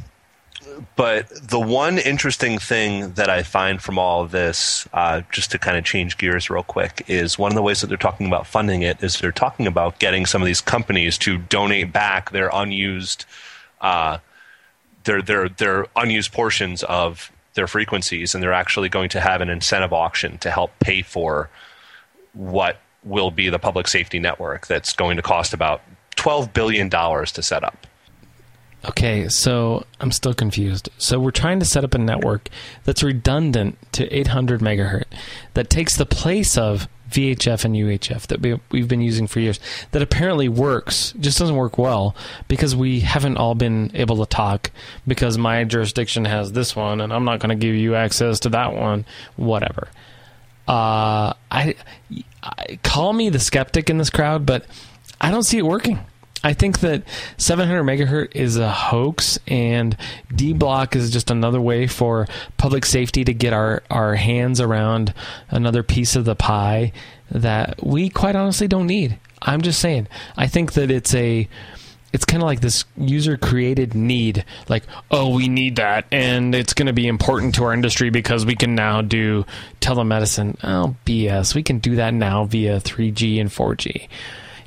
[0.96, 5.60] but the one interesting thing that I find from all of this, uh, just to
[5.60, 8.48] kind of change gears real quick, is one of the ways that they're talking about
[8.48, 12.50] funding it is they're talking about getting some of these companies to donate back their
[12.54, 13.26] unused.
[13.82, 14.18] Uh,
[15.04, 19.50] their their their unused portions of their frequencies, and they're actually going to have an
[19.50, 21.50] incentive auction to help pay for
[22.34, 25.82] what will be the public safety network that's going to cost about
[26.16, 27.86] twelve billion dollars to set up.
[28.86, 30.90] Okay, so I'm still confused.
[30.98, 32.50] So we're trying to set up a network
[32.84, 35.06] that's redundant to 800 megahertz
[35.54, 39.60] that takes the place of VHF and UHF that we, we've been using for years
[39.92, 42.16] that apparently works, just doesn't work well
[42.48, 44.72] because we haven't all been able to talk
[45.08, 48.50] because my jurisdiction has this one and I'm not going to give you access to
[48.50, 49.88] that one, whatever.
[50.68, 51.76] Uh, I,
[52.42, 54.66] I call me the skeptic in this crowd, but
[55.22, 56.00] I don't see it working.
[56.44, 57.04] I think that
[57.38, 59.96] 700 megahertz is a hoax, and
[60.36, 62.28] D block is just another way for
[62.58, 65.14] public safety to get our, our hands around
[65.50, 66.92] another piece of the pie
[67.32, 69.18] that we quite honestly don't need.
[69.42, 70.08] I'm just saying.
[70.36, 71.48] I think that it's a
[72.12, 76.74] it's kind of like this user created need like oh we need that and it's
[76.76, 79.44] going to be important to our industry because we can now do
[79.82, 84.08] telemedicine oh bs we can do that now via 3g and 4g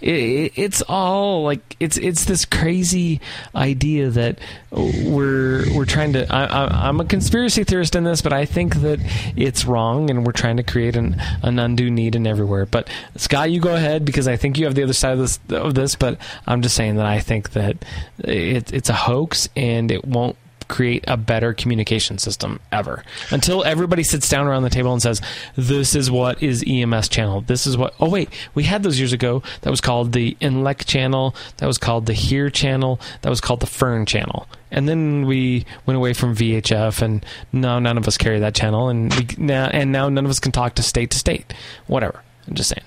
[0.07, 3.21] it, it's all like it's it's this crazy
[3.55, 4.39] idea that
[4.71, 6.33] we're we're trying to.
[6.33, 9.01] I, am a conspiracy theorist in this, but I think that
[9.37, 12.67] it's wrong, and we're trying to create an an undue need in everywhere.
[12.67, 15.41] But Scott, you go ahead because I think you have the other side of this
[15.51, 15.97] of this.
[15.97, 17.85] But I'm just saying that I think that
[18.19, 20.37] it, it's a hoax, and it won't
[20.69, 23.05] create a better communication system ever.
[23.31, 25.21] Until everybody sits down around the table and says
[25.57, 27.41] this is what is ems channel.
[27.43, 30.85] This is what oh wait we had those years ago that was called the NLEC
[30.85, 34.47] channel that was called the here channel that was called the fern channel.
[34.71, 38.89] And then we went away from vhf and now none of us carry that channel
[38.89, 41.53] and we now and now none of us can talk to state to state.
[41.87, 42.23] Whatever.
[42.47, 42.87] I'm just saying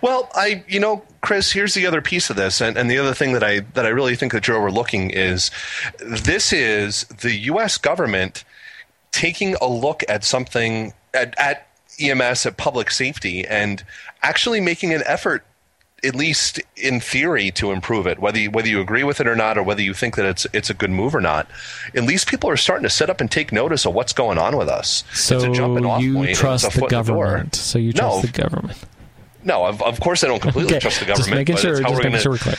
[0.00, 3.14] well, I you know, Chris, here's the other piece of this, and, and the other
[3.14, 5.50] thing that I that I really think that you're overlooking is
[5.98, 7.78] this is the U.S.
[7.78, 8.44] government
[9.12, 13.82] taking a look at something at, at EMS at public safety and
[14.22, 15.44] actually making an effort
[16.04, 19.34] at least in theory to improve it whether you, whether you agree with it or
[19.34, 21.48] not or whether you think that it's it's a good move or not.
[21.94, 24.56] At least people are starting to sit up and take notice of what's going on
[24.56, 25.04] with us.
[25.14, 25.38] So
[26.00, 28.78] you trust the government the so you trust no, the government
[29.46, 30.80] no, of, of course I don't completely okay.
[30.80, 31.28] trust the government.
[31.28, 31.80] Just making sure.
[31.80, 32.56] Just making sure we're clear.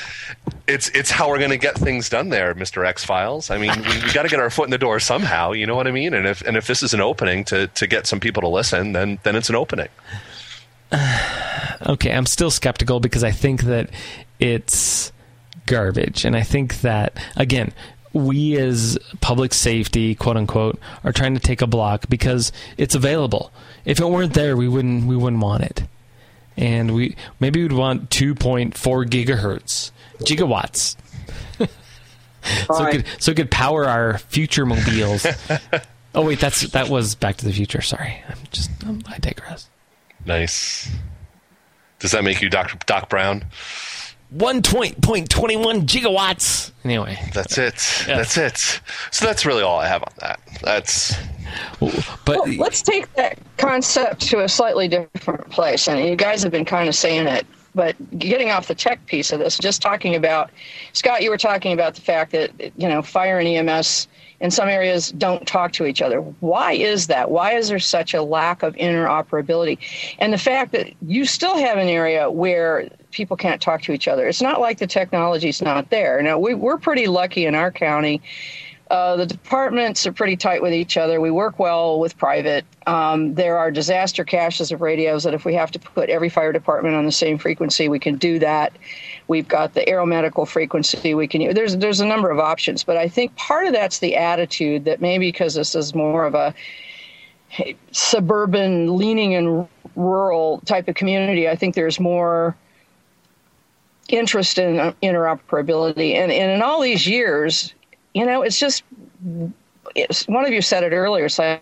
[0.67, 3.52] It's it's how we're going to get things done there, Mister X Files.
[3.52, 5.52] I mean, we, we got to get our foot in the door somehow.
[5.52, 6.13] You know what I mean?
[6.13, 8.93] And if and if this is an opening to to get some people to listen,
[8.93, 9.89] then then it's an opening.
[11.88, 13.89] okay, I'm still skeptical because I think that
[14.39, 15.12] it's
[15.65, 17.73] garbage, and I think that again,
[18.13, 23.52] we as public safety, quote unquote, are trying to take a block because it's available.
[23.84, 25.84] If it weren't there, we wouldn't we wouldn't want it
[26.58, 28.74] and we maybe we'd want 2.4
[29.06, 29.91] gigahertz.
[30.20, 30.96] Gigawatts.
[32.67, 35.26] So it could so it could power our future mobiles.
[36.15, 37.82] Oh wait that's that was back to the future.
[37.82, 38.24] Sorry.
[38.28, 39.70] I'm just I'm, i digress.
[40.26, 40.89] Nice.
[42.00, 43.46] Does that make you dr doc brown
[44.29, 46.71] one point point twenty one gigawatts.
[46.83, 47.75] Anyway, that's it.
[48.07, 48.17] Yeah.
[48.17, 48.81] That's it.
[49.11, 50.39] So that's really all I have on that.
[50.61, 51.15] That's.
[51.79, 55.87] But well, let's take that concept to a slightly different place.
[55.87, 59.31] And you guys have been kind of saying it, but getting off the tech piece
[59.31, 60.49] of this, just talking about
[60.91, 64.07] Scott, you were talking about the fact that you know fire and EMS
[64.39, 66.21] in some areas don't talk to each other.
[66.21, 67.32] Why is that?
[67.32, 69.80] Why is there such a lack of interoperability?
[70.19, 74.08] And the fact that you still have an area where people can't talk to each
[74.08, 74.28] other.
[74.28, 76.21] It's not like the technology's not there.
[76.21, 78.21] Now, we, we're pretty lucky in our county.
[78.89, 81.19] Uh, the departments are pretty tight with each other.
[81.19, 82.65] We work well with private.
[82.86, 86.54] Um, there are disaster caches of radios that if we have to put every fire
[86.54, 88.71] department on the same frequency, we can do that.
[89.28, 91.54] We've got the aeromedical frequency we can.
[91.54, 95.02] There's there's a number of options, but I think part of that's the attitude that
[95.02, 96.56] maybe because this is more of a
[97.91, 102.56] suburban leaning and rural type of community, I think there's more
[104.10, 106.13] interest in interoperability.
[106.13, 107.73] And, and in all these years,
[108.17, 108.84] you know, it's just,
[109.95, 111.60] it's, one of you said it earlier, so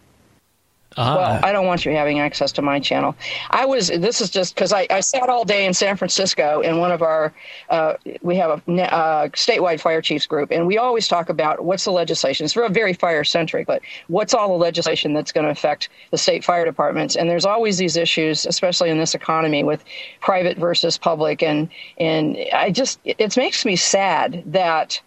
[0.98, 1.16] Ah.
[1.18, 3.16] Well, I don't want you having access to my channel.
[3.50, 3.90] I was.
[3.90, 7.02] This is just because I, I sat all day in San Francisco in one of
[7.02, 7.34] our.
[7.70, 11.84] Uh, we have a uh, statewide fire chiefs group, and we always talk about what's
[11.84, 12.46] the legislation.
[12.46, 16.18] It's very, very fire centric, but what's all the legislation that's going to affect the
[16.18, 17.18] state fire departments?
[17.18, 19.84] And there's always these issues, especially in this economy, with
[20.22, 25.02] private versus public, and and I just it, it makes me sad that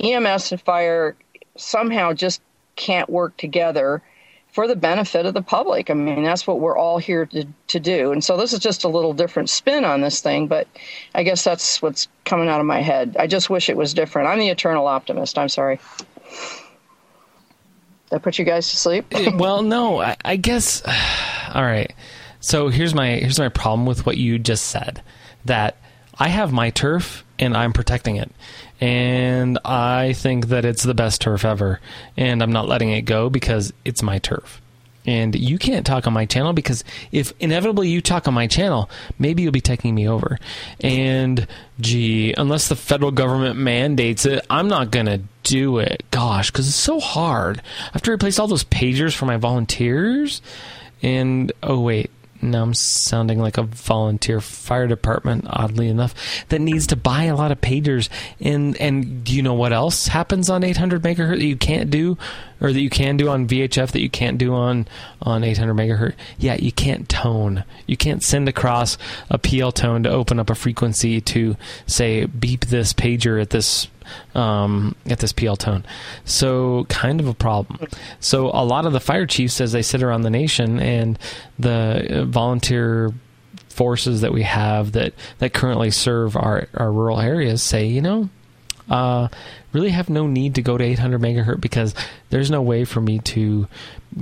[0.00, 1.16] EMS and fire
[1.56, 2.40] somehow just
[2.76, 4.02] can't work together
[4.52, 5.90] for the benefit of the public.
[5.90, 8.10] I mean, that's what we're all here to, to do.
[8.12, 10.66] And so this is just a little different spin on this thing, but
[11.14, 13.16] I guess that's what's coming out of my head.
[13.18, 14.28] I just wish it was different.
[14.28, 15.38] I'm the eternal optimist.
[15.38, 15.78] I'm sorry.
[18.12, 19.06] I put you guys to sleep?
[19.12, 20.82] Eh, well, no, I, I guess.
[21.54, 21.92] All right.
[22.40, 25.02] So here's my here's my problem with what you just said.
[25.44, 25.76] That
[26.18, 28.30] I have my turf and I'm protecting it,
[28.80, 31.80] and I think that it's the best turf ever,
[32.16, 34.60] and I'm not letting it go because it's my turf.
[35.06, 38.90] And you can't talk on my channel because if inevitably you talk on my channel,
[39.18, 40.38] maybe you'll be taking me over.
[40.80, 41.46] And
[41.80, 46.04] gee, unless the federal government mandates it, I'm not gonna do it.
[46.10, 47.58] Gosh, because it's so hard.
[47.58, 50.42] I have to replace all those pagers for my volunteers.
[51.02, 52.10] And oh wait,
[52.42, 56.14] now I'm sounding like a volunteer fire department, oddly enough,
[56.48, 58.08] that needs to buy a lot of pagers.
[58.40, 62.16] And and do you know what else happens on 800 megahertz that you can't do,
[62.60, 64.86] or that you can do on VHF that you can't do on
[65.22, 66.14] on 800 megahertz?
[66.38, 67.64] Yeah, you can't tone.
[67.86, 72.66] You can't send across a PL tone to open up a frequency to say beep
[72.66, 73.88] this pager at this
[74.34, 75.84] um, at this PL tone.
[76.24, 77.88] So, kind of a problem.
[78.18, 81.18] So, a lot of the fire chiefs, as they sit around the nation, and
[81.58, 83.12] the uh, volunteer
[83.68, 88.28] forces that we have that, that currently serve our, our rural areas say, you know,
[88.90, 89.28] uh,
[89.72, 91.94] really have no need to go to 800 megahertz because
[92.30, 93.68] there's no way for me to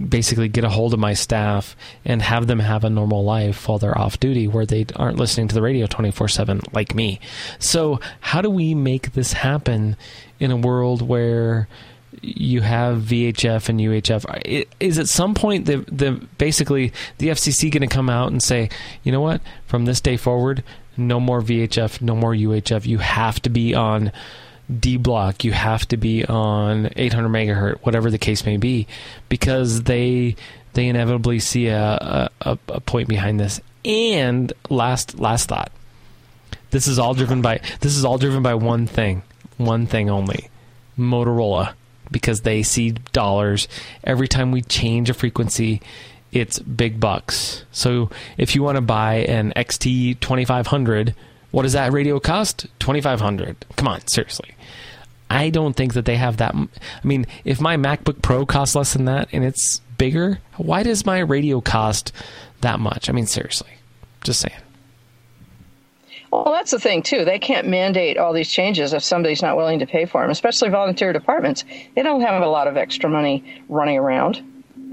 [0.09, 3.79] basically get a hold of my staff and have them have a normal life while
[3.79, 7.21] they're off duty where they aren't listening to the radio 24/7 like me.
[7.59, 9.97] So, how do we make this happen
[10.39, 11.69] in a world where
[12.23, 14.69] you have VHF and UHF.
[14.81, 18.71] Is at some point the the basically the FCC going to come out and say,
[19.03, 20.63] you know what, from this day forward,
[20.97, 22.87] no more VHF, no more UHF.
[22.87, 24.13] You have to be on
[24.69, 25.45] D block.
[25.45, 28.87] You have to be on 800 megahertz, whatever the case may be,
[29.29, 30.37] because they
[30.75, 33.61] they inevitably see a, a, a point behind this.
[33.85, 35.73] And last last thought,
[36.71, 39.23] this is all driven by this is all driven by one thing,
[39.57, 40.51] one thing only,
[40.99, 41.73] Motorola,
[42.11, 43.69] because they see dollars
[44.05, 45.81] every time we change a frequency.
[46.31, 47.65] It's big bucks.
[47.73, 51.15] So if you want to buy an XT 2500,
[51.51, 52.67] what does that radio cost?
[52.81, 53.65] 2500.
[53.77, 54.55] Come on, seriously.
[55.31, 56.55] I don't think that they have that.
[56.55, 56.69] I
[57.07, 61.19] mean, if my MacBook Pro costs less than that and it's bigger, why does my
[61.19, 62.13] radio cost
[62.61, 63.09] that much?
[63.09, 63.71] I mean, seriously.
[64.25, 64.57] Just saying.
[66.31, 67.25] Well, that's the thing too.
[67.25, 70.69] They can't mandate all these changes if somebody's not willing to pay for them, especially
[70.69, 71.65] volunteer departments.
[71.95, 74.43] They don't have a lot of extra money running around.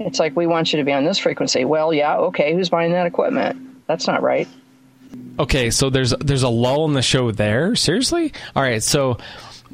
[0.00, 1.64] It's like we want you to be on this frequency.
[1.64, 3.86] Well, yeah, okay, who's buying that equipment?
[3.86, 4.48] That's not right.
[5.38, 7.76] Okay, so there's there's a lull in the show there.
[7.76, 8.32] Seriously?
[8.54, 9.18] All right, so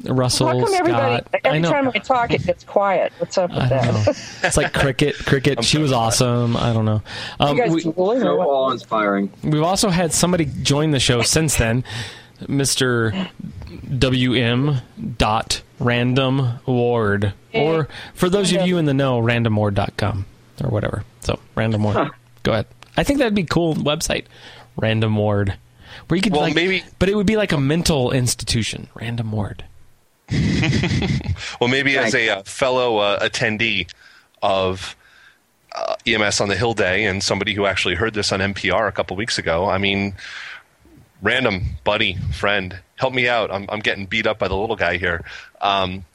[0.03, 1.17] Russell How come everybody?
[1.23, 1.41] Scott.
[1.43, 1.71] Every I know.
[1.71, 3.13] time I talk, it gets quiet.
[3.19, 4.01] What's up with I don't know.
[4.03, 4.39] that?
[4.43, 5.15] It's like cricket.
[5.25, 5.63] Cricket.
[5.63, 6.57] she was awesome.
[6.57, 7.01] I don't know.
[7.39, 8.47] Um, you guys we, drooling or So what?
[8.47, 9.31] awe inspiring.
[9.43, 11.83] we've also had somebody join the show since then,
[12.47, 13.13] Mister
[13.97, 14.77] WM
[15.17, 20.25] dot Random Ward, or for those of you in the know, randomward.com
[20.63, 21.03] or whatever.
[21.21, 22.09] So Random Ward.
[22.43, 22.67] Go ahead.
[22.97, 24.25] I think that'd be a cool website.
[24.75, 25.55] Random Ward.
[26.07, 28.87] Where you could Well, like, maybe- but it would be like a mental institution.
[28.95, 29.63] Random Ward.
[31.59, 33.89] Well, maybe as a uh, fellow uh, attendee
[34.41, 34.95] of
[35.75, 38.91] uh, EMS on the Hill Day and somebody who actually heard this on NPR a
[38.91, 40.13] couple weeks ago, I mean,
[41.21, 43.51] random buddy, friend, help me out.
[43.51, 45.23] I'm, I'm getting beat up by the little guy here.
[45.61, 46.05] Um,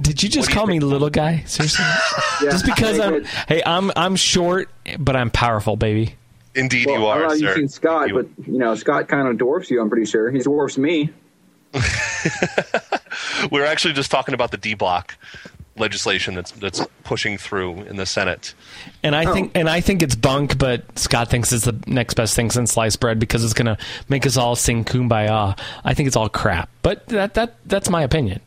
[0.00, 0.90] Did you just What do you call me think?
[0.90, 1.42] little guy?
[1.46, 1.84] Seriously?
[2.42, 3.26] Yeah, just because I'm good.
[3.48, 6.14] hey, I'm I'm short, but I'm powerful, baby.
[6.56, 7.46] indeed, Well, you I don't know if sir.
[7.46, 9.80] you've seen Scott, You- but you know Scott kind of dwarfs you.
[9.80, 11.10] I'm pretty sure he dwarfs me.
[13.50, 15.16] we were actually just talking about the D block
[15.78, 18.52] legislation that's that's pushing through in the Senate.
[19.02, 19.18] And Oh.
[19.18, 22.50] I think and I think it's bunk, but Scott thinks it's the next best thing
[22.50, 25.58] since sliced bread because it's gonna make us all sing kumbaya.
[25.84, 26.68] I think it's all crap.
[26.82, 28.40] But that that that's my opinion.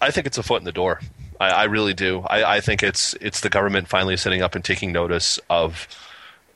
[0.00, 1.00] I think it's a foot in the door.
[1.40, 2.20] I, I really do.
[2.28, 5.86] I, I think it's it's the government finally sitting up and taking notice of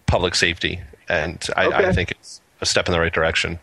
[0.07, 3.59] public safety, and I, I think it's a step in the right direction.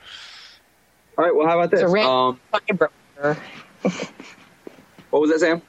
[1.17, 1.36] All right.
[1.36, 1.82] Well, how about this?
[1.82, 2.91] It's a Um, fiber.
[5.10, 5.62] What was that, Sam?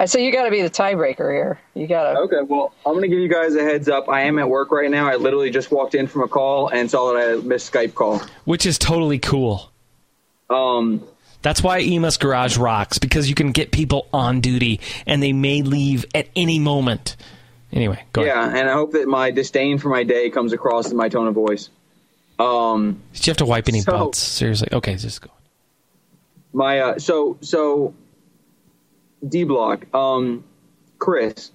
[0.00, 1.60] I say you got to be the tiebreaker here.
[1.74, 2.18] You got to.
[2.20, 4.08] Okay, well, I'm going to give you guys a heads up.
[4.08, 5.06] I am at work right now.
[5.08, 8.20] I literally just walked in from a call and saw that I missed Skype call.
[8.44, 9.70] Which is totally cool.
[10.48, 11.06] Um,
[11.42, 15.60] That's why EMS Garage rocks because you can get people on duty and they may
[15.62, 17.16] leave at any moment.
[17.72, 18.34] Anyway, go ahead.
[18.34, 21.26] yeah, and I hope that my disdain for my day comes across in my tone
[21.26, 21.68] of voice.
[22.38, 24.18] Um, Did you have to wipe any So- butts?
[24.18, 24.68] Seriously?
[24.72, 25.30] Okay, just go.
[26.56, 27.94] My uh, so so
[29.28, 29.86] D block.
[29.94, 30.42] Um,
[30.98, 31.50] Chris,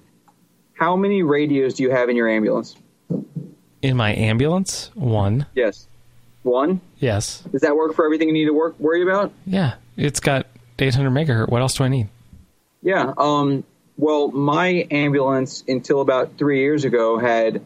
[0.74, 2.76] how many radios do you have in your ambulance?
[3.82, 5.48] In my ambulance, one.
[5.56, 5.88] Yes,
[6.44, 6.82] one.
[7.00, 7.42] Yes.
[7.52, 9.34] Does that work for everything you need to work worry about?
[9.46, 9.74] Yeah.
[9.98, 10.46] It's got
[10.80, 11.50] 800 megahertz.
[11.50, 12.08] What else do I need?
[12.82, 13.14] Yeah.
[13.18, 13.64] Um,
[13.98, 17.62] well, my ambulance until about three years ago had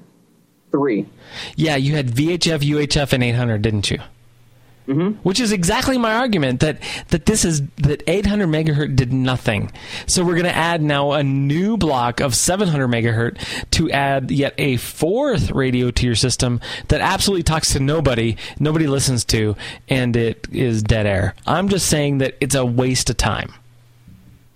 [0.72, 1.06] three.
[1.56, 4.00] Yeah, you had VHF, UHF, and 800, didn't you?
[4.88, 5.18] Mm-hmm.
[5.28, 9.72] Which is exactly my argument that that this is that 800 megahertz did nothing.
[10.06, 14.54] So we're going to add now a new block of 700 megahertz to add yet
[14.60, 19.56] a fourth radio to your system that absolutely talks to nobody, nobody listens to,
[19.90, 21.34] and it is dead air.
[21.48, 23.56] I'm just saying that it's a waste of time.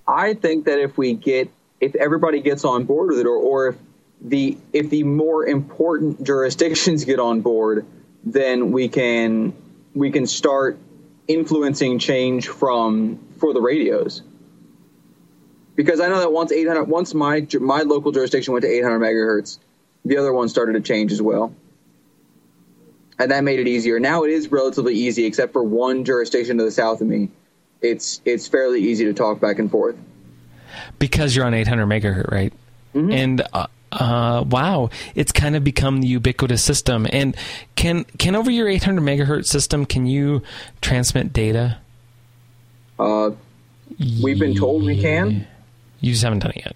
[0.07, 1.49] I think that if we get
[1.81, 3.75] if everybody gets on board with it, or, or if
[4.21, 7.85] the if the more important jurisdictions get on board,
[8.23, 9.53] then we can
[9.95, 10.77] we can start
[11.27, 14.21] influencing change from for the radios.
[15.75, 19.59] Because I know that once 800 once my my local jurisdiction went to 800 megahertz,
[20.05, 21.53] the other one started to change as well.
[23.17, 23.99] And that made it easier.
[23.99, 27.29] Now it is relatively easy, except for one jurisdiction to the south of me.
[27.81, 29.95] It's it's fairly easy to talk back and forth.
[30.99, 32.53] because you're on 800 megahertz, right?
[32.93, 37.07] And uh, uh, wow, it's kind of become the ubiquitous system.
[37.11, 37.35] And
[37.75, 40.41] can can over your 800 megahertz system, can you
[40.81, 41.77] transmit data?
[42.97, 43.31] Uh,
[44.21, 45.47] we've been told we can.
[46.01, 46.75] You just haven't done it yet.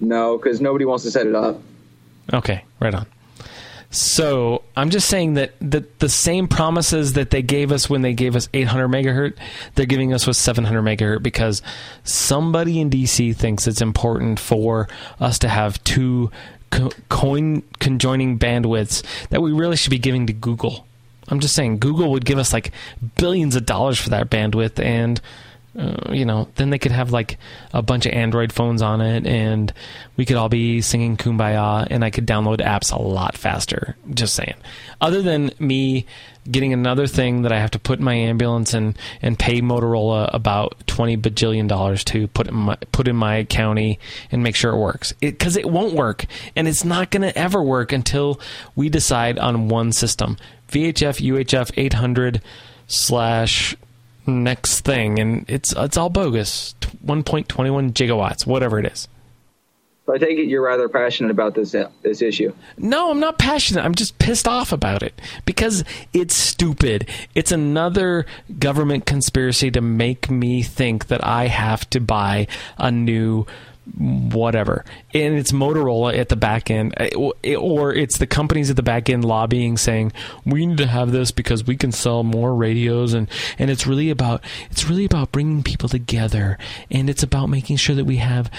[0.00, 1.60] No, because nobody wants to set it up.
[2.32, 3.06] Okay, right on.
[3.94, 8.12] So I'm just saying that the, the same promises that they gave us when they
[8.12, 9.36] gave us 800 megahertz,
[9.76, 11.62] they're giving us with 700 megahertz because
[12.02, 14.88] somebody in DC thinks it's important for
[15.20, 16.32] us to have two
[16.70, 20.88] co- coin conjoining bandwidths that we really should be giving to Google.
[21.28, 22.72] I'm just saying Google would give us like
[23.16, 25.20] billions of dollars for that bandwidth and
[25.78, 27.38] uh, you know, then they could have like
[27.72, 29.72] a bunch of Android phones on it, and
[30.16, 33.96] we could all be singing "Kumbaya," and I could download apps a lot faster.
[34.12, 34.54] Just saying.
[35.00, 36.06] Other than me
[36.50, 40.32] getting another thing that I have to put in my ambulance and and pay Motorola
[40.32, 43.98] about twenty bajillion dollars to put in my put in my county
[44.30, 47.60] and make sure it works, because it, won't work, and it's not going to ever
[47.60, 48.40] work until
[48.76, 50.36] we decide on one system:
[50.70, 52.42] VHF, UHF, eight hundred
[52.86, 53.76] slash
[54.26, 56.74] next thing, and it's it's all bogus.
[57.00, 59.08] One point twenty one gigawatts, whatever it is.
[60.06, 62.52] So I take it you're rather passionate about this uh, this issue.
[62.76, 63.84] No, I'm not passionate.
[63.84, 65.82] I'm just pissed off about it because
[66.12, 67.08] it's stupid.
[67.34, 68.26] It's another
[68.58, 73.46] government conspiracy to make me think that I have to buy a new
[73.96, 74.84] whatever.
[75.12, 79.10] And it's Motorola at the back end, eh, or it's the companies at the back
[79.10, 80.12] end lobbying saying
[80.44, 84.10] we need to have this because we can sell more radios, and and it's really
[84.10, 86.58] about it's really about bringing people together,
[86.90, 88.50] and it's about making sure that we have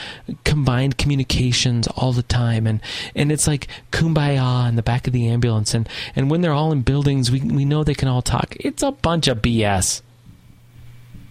[0.43, 2.79] combined communications all the time, and
[3.15, 6.71] and it's like kumbaya in the back of the ambulance, and and when they're all
[6.71, 8.55] in buildings, we we know they can all talk.
[8.59, 10.01] It's a bunch of BS.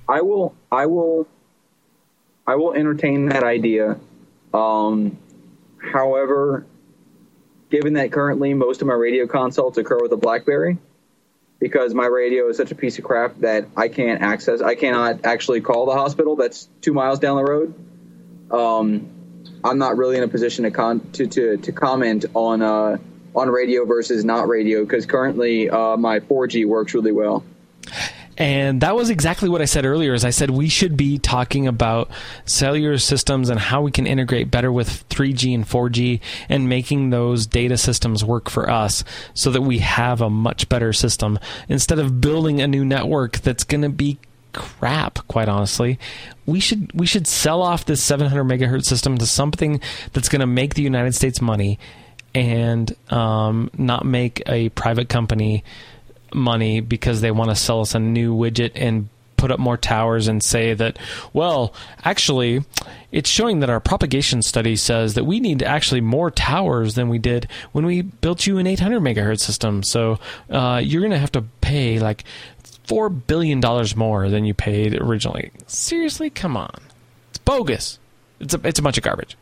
[0.09, 1.27] I will I will
[2.47, 3.99] I will entertain that idea.
[4.53, 5.19] Um,
[5.79, 6.67] however,
[7.71, 10.79] given that currently most of my radio consults occur with a BlackBerry,
[11.59, 15.25] because my radio is such a piece of crap that I can't access, I cannot
[15.25, 17.75] actually call the hospital that's two miles down the road.
[18.51, 19.11] Um,
[19.63, 22.99] I'm not really in a position to con- to, to, to comment on uh,
[23.35, 27.45] on radio versus not radio because currently uh, my 4G works really well.
[28.37, 30.15] And that was exactly what I said earlier.
[30.15, 32.11] Is I said we should be talking about
[32.45, 37.47] cellular systems and how we can integrate better with 3G and 4G and making those
[37.47, 42.21] data systems work for us, so that we have a much better system instead of
[42.21, 44.19] building a new network that's going to be
[44.53, 45.27] crap.
[45.29, 45.99] Quite honestly,
[46.47, 49.81] we should we should sell off this 700 megahertz system to something
[50.13, 51.79] that's going to make the United States money
[52.35, 55.63] and um, not make a private company
[56.35, 60.27] money because they want to sell us a new widget and put up more towers
[60.27, 60.99] and say that,
[61.35, 62.65] well, actually,
[63.13, 67.19] it's showing that our propagation study says that we need actually more towers than we
[67.19, 69.83] did when we built you an 800 megahertz system.
[69.83, 70.19] So
[70.49, 72.25] uh, you're going to have to pay like
[72.85, 75.51] four billion dollars more than you paid originally.
[75.67, 76.81] Seriously, come on,
[77.29, 77.99] it's bogus.
[78.41, 79.37] It's a it's a bunch of garbage.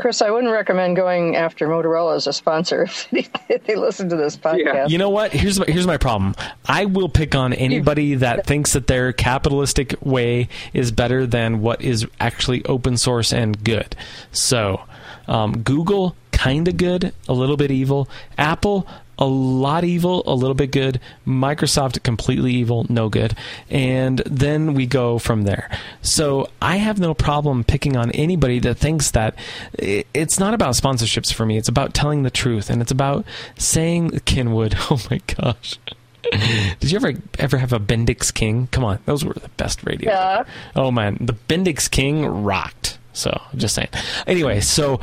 [0.00, 4.34] Chris, I wouldn't recommend going after Motorola as a sponsor if they listen to this
[4.34, 4.64] podcast.
[4.64, 4.86] Yeah.
[4.86, 5.30] You know what?
[5.30, 6.34] Here's my, here's my problem.
[6.64, 11.82] I will pick on anybody that thinks that their capitalistic way is better than what
[11.82, 13.94] is actually open source and good.
[14.32, 14.80] So,
[15.28, 18.08] um, Google kind of good, a little bit evil.
[18.38, 18.86] Apple
[19.20, 20.98] a lot evil, a little bit good.
[21.26, 23.36] Microsoft completely evil, no good.
[23.68, 25.70] And then we go from there.
[26.02, 29.34] So I have no problem picking on anybody that thinks that
[29.74, 31.58] it's not about sponsorships for me.
[31.58, 33.24] It's about telling the truth and it's about
[33.56, 34.76] saying Kenwood.
[34.92, 35.78] Oh my gosh.
[36.80, 38.66] Did you ever ever have a Bendix King?
[38.72, 40.10] Come on, those were the best radios.
[40.10, 40.44] Yeah.
[40.74, 42.98] Oh man, the Bendix King rocked.
[43.12, 43.88] So I'm just saying.
[44.26, 44.98] Anyway, so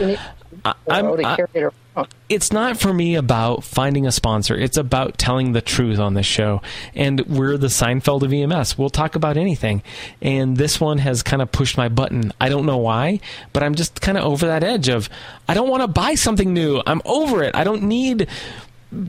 [0.65, 0.73] I,
[2.29, 4.55] it's not for me about finding a sponsor.
[4.55, 6.61] It's about telling the truth on this show.
[6.93, 8.77] And we're the Seinfeld of EMS.
[8.77, 9.81] We'll talk about anything.
[10.21, 12.33] And this one has kind of pushed my button.
[12.39, 13.19] I don't know why,
[13.53, 15.09] but I'm just kind of over that edge of
[15.47, 16.81] I don't want to buy something new.
[16.85, 17.55] I'm over it.
[17.55, 18.27] I don't need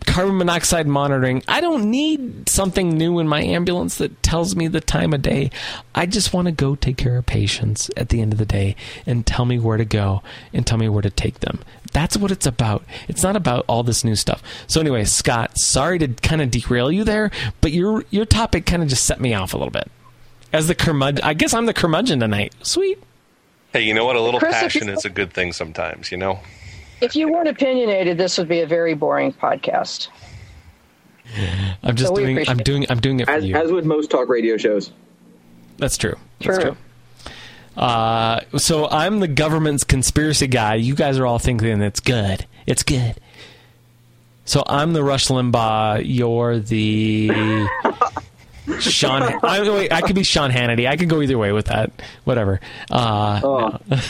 [0.06, 1.42] carbon monoxide monitoring.
[1.48, 5.50] I don't need something new in my ambulance that tells me the time of day.
[5.94, 8.76] I just want to go take care of patients at the end of the day
[9.06, 10.22] and tell me where to go
[10.52, 11.60] and tell me where to take them.
[11.92, 12.84] That's what it's about.
[13.08, 14.42] It's not about all this new stuff.
[14.66, 17.30] So anyway, Scott, sorry to kind of derail you there,
[17.60, 19.90] but your your topic kind of just set me off a little bit.
[20.52, 22.54] As the curmudgeon, I guess I'm the curmudgeon tonight.
[22.62, 23.02] Sweet.
[23.72, 24.16] Hey, you know what?
[24.16, 26.10] A little Chris, passion is a good thing sometimes.
[26.10, 26.40] You know.
[27.00, 30.08] If you weren't opinionated, this would be a very boring podcast.
[31.82, 32.48] I'm just So doing.
[32.48, 32.86] I'm doing.
[32.90, 33.54] I'm doing it for As, you.
[33.54, 34.90] as with most talk radio shows.
[35.76, 36.14] That's true.
[36.40, 36.70] That's True.
[36.72, 36.76] true.
[37.76, 40.74] Uh, so I'm the government's conspiracy guy.
[40.76, 42.46] You guys are all thinking it's good.
[42.66, 43.14] It's good.
[44.44, 46.02] So I'm the Rush Limbaugh.
[46.04, 47.28] You're the
[48.80, 49.22] Sean.
[49.44, 50.88] I, wait, I could be Sean Hannity.
[50.88, 51.92] I could go either way with that.
[52.24, 52.60] Whatever.
[52.90, 53.78] Uh, Oh,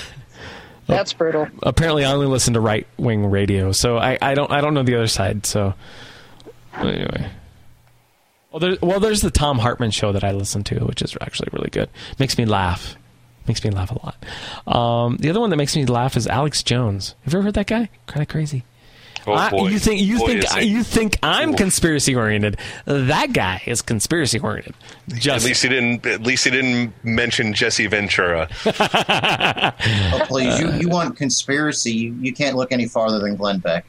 [0.88, 1.46] That's brutal.
[1.62, 4.82] apparently, I only listen to right wing radio, so I, I don't I don't know
[4.82, 5.46] the other side.
[5.46, 5.74] So
[6.76, 7.30] anyway.
[8.50, 11.50] Well, there, well, there's the Thom Hartmann show that I listen to, which is actually
[11.52, 11.90] really good.
[12.18, 12.96] Makes me laugh.
[13.46, 14.74] Makes me laugh a lot.
[14.76, 17.14] Um, the other one that makes me laugh is Alex Jones.
[17.24, 17.90] Have you ever heard that guy?
[18.06, 18.64] Kind of crazy.
[19.36, 21.56] Oh I- you think you Boy, think is you think I'm Ooh.
[21.56, 22.56] conspiracy oriented?
[22.86, 24.74] That guy is conspiracy oriented.
[25.26, 26.06] At least he didn't.
[26.06, 28.48] At least he didn't mention Jesse Ventura.
[30.12, 31.92] Oh, please, you, you uh, want conspiracy?
[31.92, 33.84] You, you can't look any farther than Glenn Beck.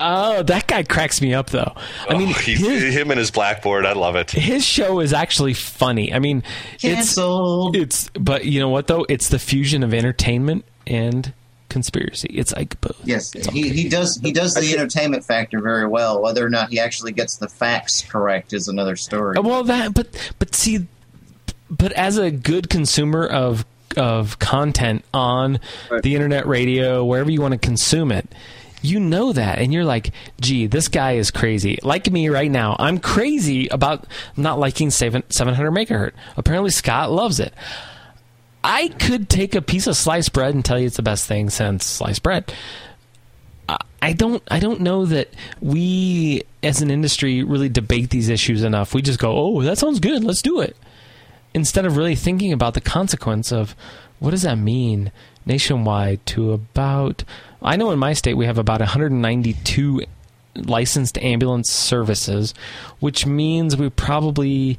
[0.00, 1.72] oh, that guy cracks me up though.
[1.76, 3.86] I oh, mean, Oh, he's, his, him and his blackboard.
[3.86, 4.30] I love it.
[4.30, 6.12] his show is actually funny.
[6.12, 6.42] I mean,
[6.74, 7.76] it's Canceled.
[7.76, 9.06] it's but you know what though?
[9.08, 11.32] It's the fusion of entertainment and
[11.72, 12.28] conspiracy.
[12.32, 13.00] It's like both.
[13.04, 13.72] Yes, It's he, good.
[13.72, 16.22] he does he does the entertainment factor very well.
[16.22, 19.36] Whether or not he actually gets the facts correct is another story.
[19.36, 20.08] Uh, Well, that but
[20.38, 20.86] but see,
[21.70, 23.64] but as a good consumer of
[23.96, 25.58] of content on
[25.90, 26.02] Right.
[26.02, 28.26] the internet, radio, wherever you want to consume it,
[28.80, 32.74] you know that, and you're like, "Gee, this guy is crazy." Like me right now,
[32.78, 34.06] I'm crazy about
[34.36, 36.12] not liking seven seven hundred megahertz.
[36.36, 37.52] Apparently, Scott loves it.
[38.64, 41.50] I could take a piece of sliced bread and tell you it's the best thing
[41.50, 42.52] since sliced bread.
[44.00, 45.28] I- don't I don't know that
[45.60, 48.94] we as an industry really debate these issues enough.
[48.94, 50.24] We just go, "Oh, that sounds good.
[50.24, 50.76] Let's do it."
[51.54, 53.76] Instead of really thinking about the consequence of
[54.18, 55.12] what does that mean
[55.46, 57.24] nationwide to about
[57.62, 60.02] I know in my state we have about 192
[60.56, 62.54] licensed ambulance services,
[63.00, 64.78] which means we probably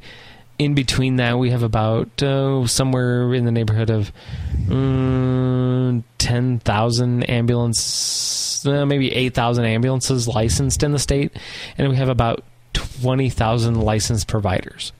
[0.58, 4.12] in between that we have about uh, somewhere in the neighborhood of
[4.70, 11.32] um, 10,000 ambulance uh, maybe 8,000 ambulances licensed in the state
[11.76, 14.92] and we have about 20,000 licensed providers.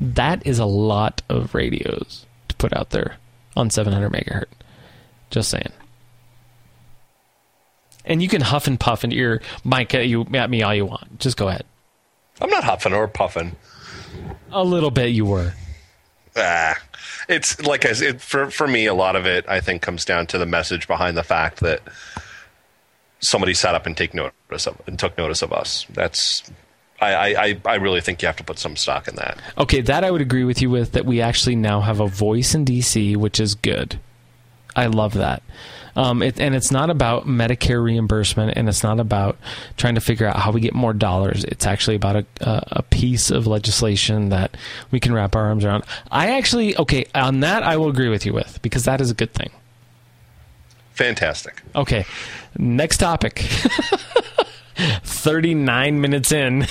[0.00, 3.16] That is a lot of radios to put out there
[3.56, 4.46] on 700 megahertz.
[5.30, 5.72] Just saying.
[8.04, 11.20] And you can huff and puff your mic at you at me all you want.
[11.20, 11.64] Just go ahead.
[12.40, 13.56] I'm not huffing or puffing.
[14.50, 15.52] A little bit you were.
[16.36, 16.74] Ah,
[17.28, 20.38] it's like I for for me, a lot of it I think comes down to
[20.38, 21.82] the message behind the fact that
[23.20, 25.86] somebody sat up and take notice of and took notice of us.
[25.90, 26.50] That's
[27.00, 29.38] I, I, I- I really think you have to put some stock in that.
[29.58, 32.54] Okay, that I would agree with you with that we actually now have a voice
[32.54, 33.98] in DC, which is good.
[34.74, 35.42] I love that.
[35.94, 39.36] Um, it, and it's not about Medicare reimbursement, and it's not about
[39.76, 41.44] trying to figure out how we get more dollars.
[41.44, 44.56] It's actually about a, a, a piece of legislation that
[44.90, 45.84] we can wrap our arms around.
[46.10, 49.14] I actually, okay, on that I will agree with you with because that is a
[49.14, 49.50] good thing.
[50.94, 51.62] Fantastic.
[51.74, 52.06] Okay,
[52.56, 53.40] next topic.
[55.04, 56.60] 39 minutes in.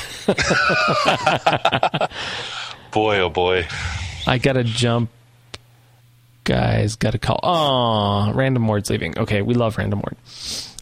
[2.91, 3.67] Boy, oh boy.
[4.27, 5.09] I gotta jump
[6.43, 7.39] guys got a call.
[7.43, 9.17] Oh, Random Ward's leaving.
[9.17, 10.15] Okay, we love Random Ward.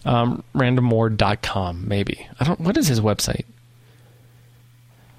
[0.05, 2.28] Um, randomward.com, maybe.
[2.39, 2.60] I don't.
[2.62, 3.45] What is his website?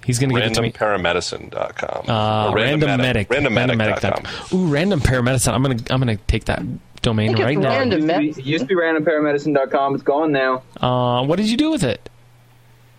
[0.03, 0.71] He's going to give it to me.
[0.71, 2.09] Randomparamedicine.com.
[2.09, 3.29] Uh, Or random medic.
[3.29, 4.57] Randommedic.com.
[4.59, 5.53] Ooh, random paramedicine.
[5.53, 6.63] I'm gonna I'm gonna take that
[7.03, 7.69] domain right now.
[7.69, 8.09] random.
[8.09, 9.93] It used to be- it used to be randomparamedicine.com.
[9.95, 10.63] It's gone now.
[10.79, 12.09] Uh, what did you do with it?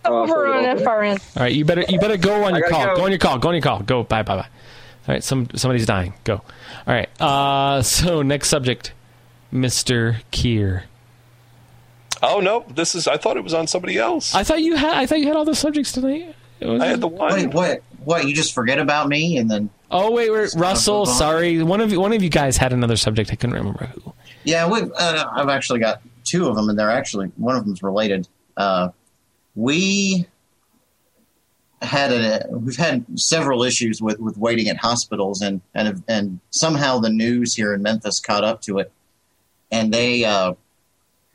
[0.05, 0.77] Over Oh, on.
[0.79, 1.37] FRN.
[1.37, 2.85] All right, you better you better go on your call.
[2.85, 2.95] go.
[2.95, 3.03] Go.
[3.05, 3.37] on your call.
[3.37, 3.79] Go on your call.
[3.81, 4.03] Go.
[4.03, 4.41] Bye bye bye.
[4.41, 6.13] All right, some somebody's dying.
[6.23, 6.41] Go.
[6.87, 7.09] All right.
[7.21, 8.93] Uh, so next subject,
[9.51, 10.83] Mister Kier.
[12.21, 13.07] Oh no, this is.
[13.07, 14.33] I thought it was on somebody else.
[14.33, 16.35] I thought you had I thought you had all the subjects tonight.
[16.61, 17.33] Was- I had the one.
[17.33, 17.83] Wait, what?
[18.03, 18.27] What?
[18.27, 19.69] You just forget about me and then?
[19.91, 21.01] oh wait, wait Russell.
[21.01, 21.07] on.
[21.07, 23.31] Sorry, one of you, one of you guys had another subject.
[23.31, 24.13] I couldn't remember who.
[24.43, 27.83] Yeah, we uh, I've actually got two of them, and they're actually one of them's
[27.83, 28.27] related.
[28.55, 28.89] Uh,
[29.55, 30.25] we
[31.83, 36.99] had a we've had several issues with, with waiting at hospitals, and and and somehow
[36.99, 38.91] the news here in Memphis caught up to it,
[39.71, 40.53] and they uh,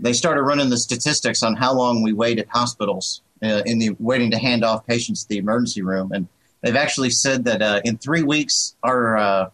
[0.00, 3.90] they started running the statistics on how long we wait at hospitals uh, in the
[3.98, 6.28] waiting to hand off patients to the emergency room, and
[6.62, 9.50] they've actually said that uh, in three weeks our uh,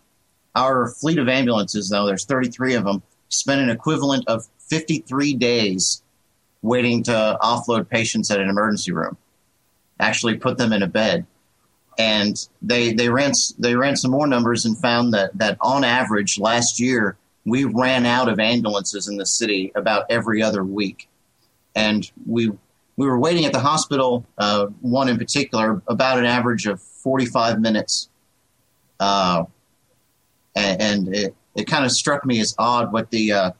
[0.55, 6.03] our fleet of ambulances, though there's 33 of them, spent an equivalent of 53 days
[6.62, 9.16] waiting to offload patients at an emergency room.
[10.01, 11.26] Actually, put them in a bed,
[11.99, 16.38] and they they ran they ran some more numbers and found that that on average
[16.38, 21.09] last year we ran out of ambulances in the city about every other week,
[21.74, 22.51] and we
[22.97, 24.24] we were waiting at the hospital.
[24.38, 28.09] Uh, one in particular, about an average of 45 minutes.
[29.01, 29.45] Uh,
[30.55, 33.51] and, and it, it kind of struck me as odd what the uh,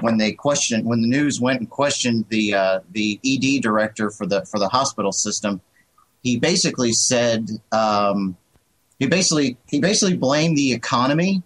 [0.00, 4.26] when they questioned when the news went and questioned the uh, the ED director for
[4.26, 5.60] the for the hospital system.
[6.22, 8.36] He basically said um,
[8.98, 11.42] he basically he basically blamed the economy,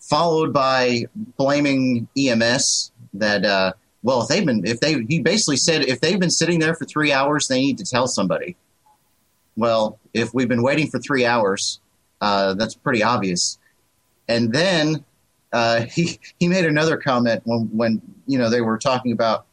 [0.00, 1.04] followed by
[1.36, 3.72] blaming EMS that uh,
[4.02, 6.84] well if they've been if they he basically said if they've been sitting there for
[6.84, 8.56] three hours they need to tell somebody.
[9.54, 11.78] Well, if we've been waiting for three hours,
[12.22, 13.58] uh, that's pretty obvious.
[14.26, 15.04] And then
[15.52, 19.46] uh, he he made another comment when when you know they were talking about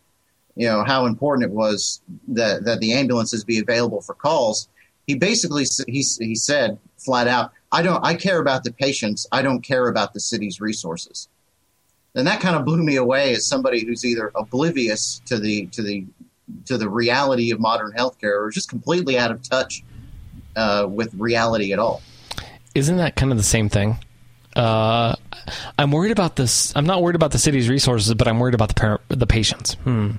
[0.59, 4.67] you know how important it was that that the ambulances be available for calls.
[5.07, 9.25] He basically he he said flat out, "I don't I care about the patients.
[9.31, 11.29] I don't care about the city's resources."
[12.13, 15.81] And that kind of blew me away as somebody who's either oblivious to the to
[15.81, 16.05] the
[16.65, 19.81] to the reality of modern healthcare or just completely out of touch
[20.57, 22.01] uh, with reality at all.
[22.75, 23.97] Isn't that kind of the same thing?
[24.57, 25.15] Uh,
[25.77, 26.75] I'm worried about this.
[26.75, 29.75] I'm not worried about the city's resources, but I'm worried about the par- the patients.
[29.85, 30.11] Hmm.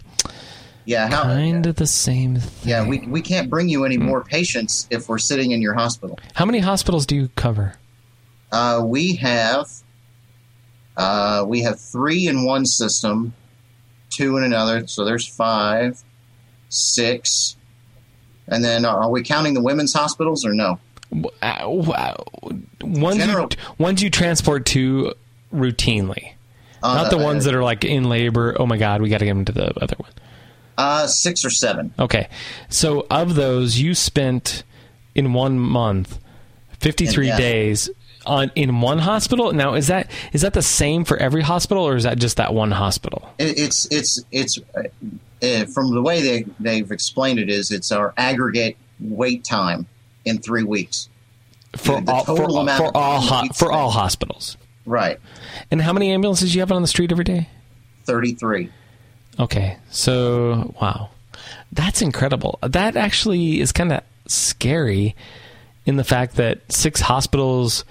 [0.84, 2.68] Yeah, how Kind of the same thing.
[2.70, 6.18] Yeah, we, we can't bring you any more patients if we're sitting in your hospital.
[6.34, 7.74] How many hospitals do you cover?
[8.50, 9.66] Uh, we have
[10.96, 13.34] uh, we have three in one system,
[14.10, 14.86] two in another.
[14.86, 16.02] So there's five,
[16.68, 17.56] six,
[18.48, 20.78] and then uh, are we counting the women's hospitals or no?
[21.42, 22.24] Uh, wow.
[22.82, 25.14] Ones General- you ones you transport to
[25.52, 26.32] routinely,
[26.82, 28.56] Uh, not the ones that are like in labor.
[28.58, 30.10] Oh my God, we got to get them to the other one.
[30.80, 31.92] Uh, six or seven.
[31.98, 32.28] Okay,
[32.68, 34.62] so of those, you spent
[35.14, 36.18] in one month
[36.78, 37.36] fifty three Yeah.
[37.38, 37.90] days
[38.26, 39.52] on in one hospital.
[39.52, 42.54] Now, is that is that the same for every hospital, or is that just that
[42.54, 43.28] one hospital?
[43.38, 44.82] It, it's it's it's uh,
[45.42, 49.86] uh, from the way they they've explained it is it's our aggregate wait time
[50.24, 51.08] in three weeks.
[51.76, 54.56] For The all for, all- for all ho- for all hospitals.
[54.86, 55.18] Right,
[55.70, 57.48] And how many ambulances do you have on the street every day?
[58.06, 58.70] thirty three.
[59.40, 61.08] Okay, so wow,
[61.72, 62.58] that's incredible.
[62.62, 65.16] That actually is kind of scary
[65.86, 67.86] in the fact that six hospitals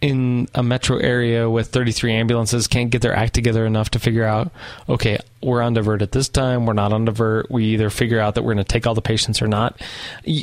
[0.00, 4.24] in a metro area with 33 ambulances can't get their act together enough to figure
[4.24, 4.50] out,
[4.88, 7.50] okay, we're on divert at this time, we're not on divert.
[7.50, 9.80] We either figure out that we're going to take all the patients or not,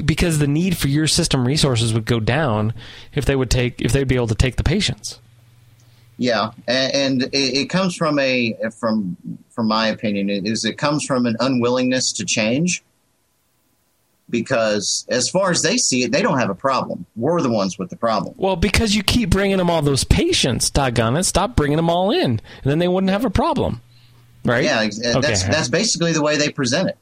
[0.03, 2.73] because the need for your system resources would go down
[3.13, 5.19] if they would take if they'd be able to take the patients.
[6.17, 9.17] Yeah, and, it comes from a from
[9.55, 12.83] from my opinion is it comes from an unwillingness to change.
[14.27, 17.05] Because as far as they see it, they don't have a problem.
[17.15, 18.33] We're the ones with the problem.
[18.37, 22.09] Well, because you keep bringing them all those patients, doggone it, stop bringing them all
[22.09, 23.81] in, and then they wouldn't have a problem,
[24.43, 24.63] right?
[24.63, 26.97] Yeah, uh, that's that's basically the way they present it.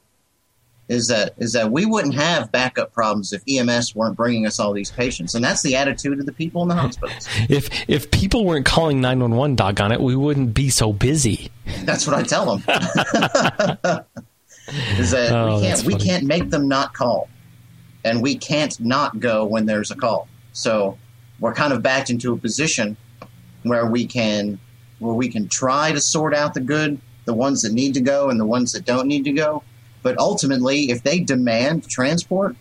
[0.86, 4.74] Is that is that we wouldn't have backup problems if EMS weren't bringing us all
[4.74, 7.26] these patients, and that's the attitude of the people in the hospitals.
[7.48, 11.50] if if people weren't calling nine one one, doggone it, we wouldn't be so busy.
[11.84, 12.62] That's what I tell them.
[14.98, 17.30] is that Oh, we can't we can't make them not call,
[18.04, 20.28] and we can't not go when there's a call.
[20.52, 20.98] So
[21.40, 22.96] we're kind of backed into a position
[23.62, 24.58] where we can
[24.98, 28.28] where we can try to sort out the good, the ones that need to go
[28.28, 29.62] and the ones that don't need to go.
[30.04, 32.54] But ultimately, if they demand transport,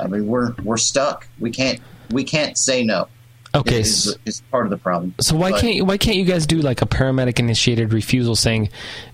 [0.00, 1.28] I mean we're we're stuck.
[1.38, 1.78] We can't
[2.10, 3.06] we can't say no.
[3.54, 5.14] Okay, is, is part of the problem.
[5.22, 8.68] so why But- can't why can't you guys do like a paramedic initiated refusal saying,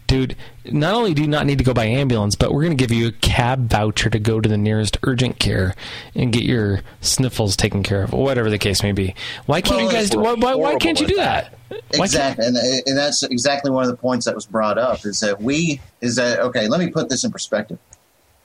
[0.08, 0.36] dude,
[0.70, 2.90] not only do you not need to go by ambulance, but we're going to give
[2.90, 5.74] you a cab voucher to go to the nearest urgent care
[6.16, 9.14] and get your sniffles taken care of, or whatever the case may be.
[9.46, 10.18] Why can't Well, you guys do?
[10.18, 11.50] Why, why, why can't you do that?
[11.50, 11.54] Can't-
[11.92, 15.04] Exactly, and, and that's exactly one of the points that was brought up.
[15.04, 16.68] Is that we is that okay?
[16.68, 17.78] Let me put this in perspective.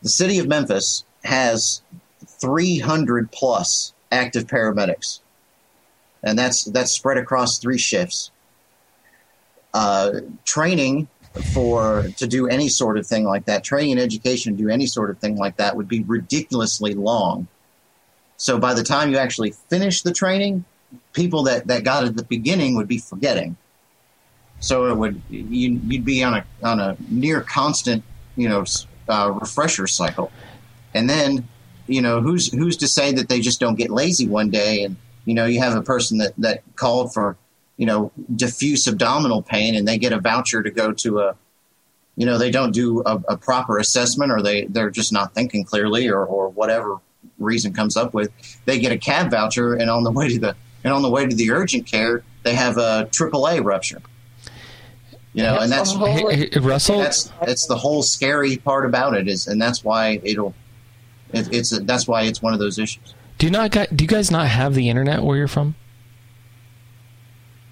[0.01, 1.81] The city of Memphis has
[2.41, 5.19] 300 plus active paramedics,
[6.23, 8.31] and that's that's spread across three shifts.
[9.73, 11.07] Uh, training
[11.53, 14.85] for to do any sort of thing like that, training and education to do any
[14.85, 17.47] sort of thing like that would be ridiculously long.
[18.37, 20.65] So by the time you actually finish the training,
[21.13, 23.57] people that, that got at the beginning would be forgetting.
[24.59, 28.03] So it would you, you'd be on a on a near constant
[28.35, 28.65] you know
[29.07, 30.31] uh, refresher cycle,
[30.93, 31.47] and then
[31.87, 34.97] you know who's who's to say that they just don't get lazy one day and
[35.25, 37.37] you know you have a person that that called for
[37.77, 41.35] you know diffuse abdominal pain and they get a voucher to go to a
[42.17, 45.63] you know they don't do a, a proper assessment or they they're just not thinking
[45.63, 46.97] clearly or or whatever
[47.37, 48.29] reason comes up with
[48.65, 51.25] they get a cab voucher and on the way to the and on the way
[51.25, 54.01] to the urgent care they have a AAA rupture
[55.33, 59.27] you know and that's Hey, hey, Russell, that's that's the whole scary part about it
[59.27, 60.53] is and that's why it'll
[61.33, 64.31] it, it's that's why it's one of those issues do you not do you guys
[64.31, 65.75] not have the internet where you're from?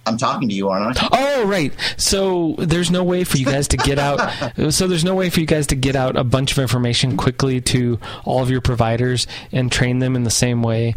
[0.05, 1.71] i'm talking to you aren't i Oh, right.
[1.97, 4.17] So there's no way for you guys to get out.
[4.71, 7.61] so there's no way for you guys to get out a bunch of information quickly
[7.61, 10.95] to all of your providers and train them in the same way.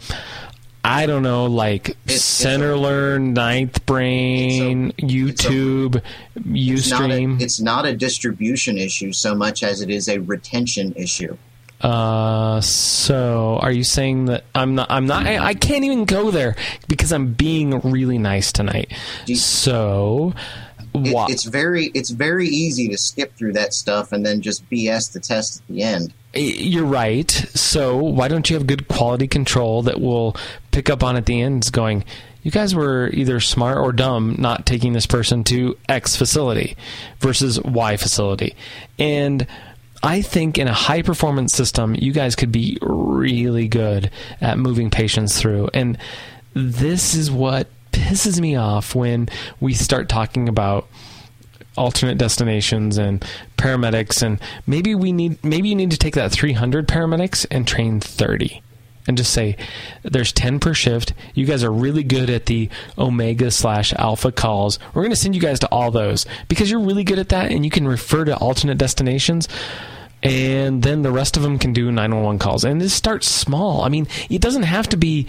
[0.84, 6.02] I don't know, like it's a- CentreLearn, Ninth Brain, it's a- YouTube,
[6.54, 7.40] it's not, a, UStream.
[7.40, 11.36] it's not a distribution issue so much as it is a retention issue
[11.82, 14.90] Uh, so are you saying that I'm not?
[14.90, 15.26] I'm not.
[15.26, 16.54] I, I can't even go there
[16.88, 18.92] because I'm being really nice tonight.
[19.26, 20.34] You- So,
[20.94, 25.12] It- it's very it's very easy to skip through that stuff and then just BS
[25.12, 26.12] the test at the end.
[26.34, 27.30] You're right.
[27.30, 30.36] So why don't you have good quality control that will
[30.70, 32.04] pick up on at the end going,
[32.42, 36.76] you guys were either smart or dumb not taking this person to X facility
[37.18, 38.54] versus Y facility.
[38.98, 39.46] And
[40.02, 44.10] I think in a high performance system, you guys could be really good
[44.40, 45.68] at moving patients through.
[45.74, 45.98] And
[46.54, 49.28] this is what pisses me off when
[49.60, 50.88] we start talking about
[51.76, 53.24] alternate destinations and
[53.56, 58.00] paramedics and maybe we need maybe you need to take that 300 paramedics and train
[58.00, 58.60] 30
[59.06, 59.56] and just say
[60.02, 61.14] there's 10 per shift.
[61.34, 62.68] You guys are really good at the
[62.98, 64.78] omega slash alpha calls.
[64.94, 66.26] We're going to send you guys to all those.
[66.48, 69.48] Because you're really good at that and you can refer to alternate destinations
[70.22, 72.62] and then the rest of them can do 911 calls.
[72.62, 73.82] And this starts small.
[73.82, 75.26] I mean it doesn't have to be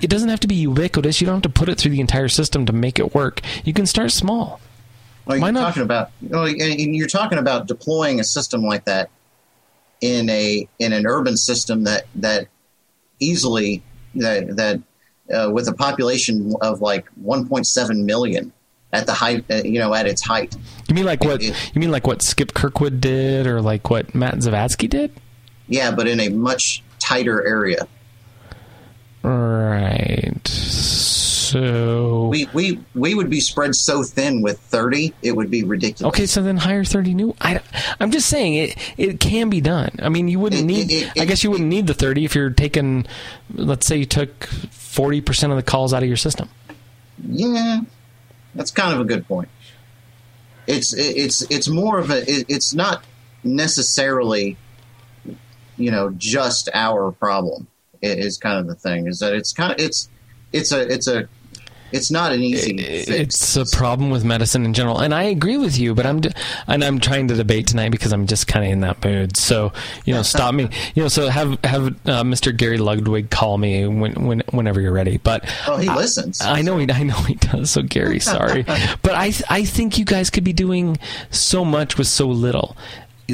[0.00, 1.20] it doesn't have to be ubiquitous.
[1.20, 3.40] You don't have to put it through the entire system to make it work.
[3.64, 4.60] You can start small
[5.26, 5.60] Well, Why you're not?
[5.68, 9.10] talking about well, and and you're talking about deploying a system like that
[10.00, 12.48] in a in an urban system that that
[13.20, 13.82] easily
[14.16, 14.80] that that
[15.34, 18.52] uh, with a population of like 1.7 million
[18.92, 20.54] at the height, uh, you know, at its height.
[20.88, 21.42] You mean like what?
[21.42, 25.10] It- You mean like what Skip Kirkwood did, or like what Matt Zavadsky did?
[25.68, 27.88] Yeah, but in a much tighter area.
[29.22, 30.40] Right.
[31.54, 36.12] So We we we would be spread so thin with 30, it would be ridiculous.
[36.12, 37.36] okay, so then hire thirty new.
[37.40, 37.60] I,
[38.00, 38.76] I'm just saying it.
[38.96, 39.90] It can be done.
[40.02, 40.90] I mean, you wouldn't It- need.
[40.90, 43.06] it- it- I guess you wouldn't need the thirty if you're taking.
[43.54, 46.48] Let's say you took forty percent of the calls out of your system.
[47.24, 47.82] Yeah,
[48.56, 49.48] that's kind of a good point.
[50.66, 53.04] It's it's it's more of a it- it's not
[53.44, 54.56] necessarily
[55.76, 57.68] you know just our problem.
[58.02, 60.08] Is kind of the thing is that it's kind of it's
[60.52, 61.28] it's a it's a
[61.94, 63.08] it's not an easy fix.
[63.08, 65.94] It's a problem with medicine in general, and I agree with you.
[65.94, 66.30] But I'm d-
[66.66, 69.36] and I'm trying to debate tonight because I'm just kind of in that mood.
[69.36, 69.72] So
[70.04, 70.68] you know, stop me.
[70.94, 72.56] You know, so have have uh, Mr.
[72.56, 75.18] Gary Ludwig call me when, when whenever you're ready.
[75.18, 76.40] But Oh, he I- listens.
[76.42, 77.70] I know he I know he does.
[77.70, 78.62] So Gary, sorry,
[79.02, 80.98] but I I think you guys could be doing
[81.30, 82.76] so much with so little.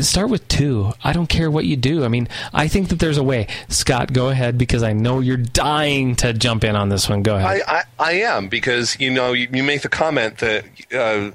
[0.00, 0.92] Start with two.
[1.02, 2.04] I don't care what you do.
[2.04, 3.46] I mean, I think that there's a way.
[3.68, 7.22] Scott, go ahead because I know you're dying to jump in on this one.
[7.22, 7.62] Go ahead.
[7.66, 11.32] I, I, I am because you know you, you make the comment that uh,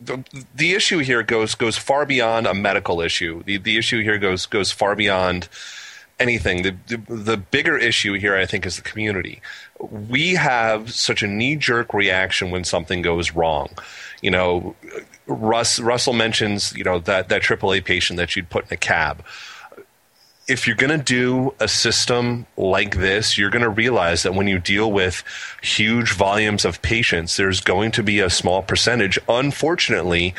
[0.00, 0.24] the,
[0.54, 3.42] the issue here goes goes far beyond a medical issue.
[3.44, 5.48] The the issue here goes goes far beyond
[6.18, 6.62] anything.
[6.62, 9.42] The, the, the bigger issue here, I think, is the community.
[9.80, 13.70] We have such a knee jerk reaction when something goes wrong.
[14.22, 14.76] You know,
[15.26, 19.24] Russ Russell mentions you know that that AAA patient that you'd put in a cab.
[20.48, 24.48] If you're going to do a system like this, you're going to realize that when
[24.48, 25.22] you deal with
[25.62, 30.34] huge volumes of patients, there's going to be a small percentage, unfortunately,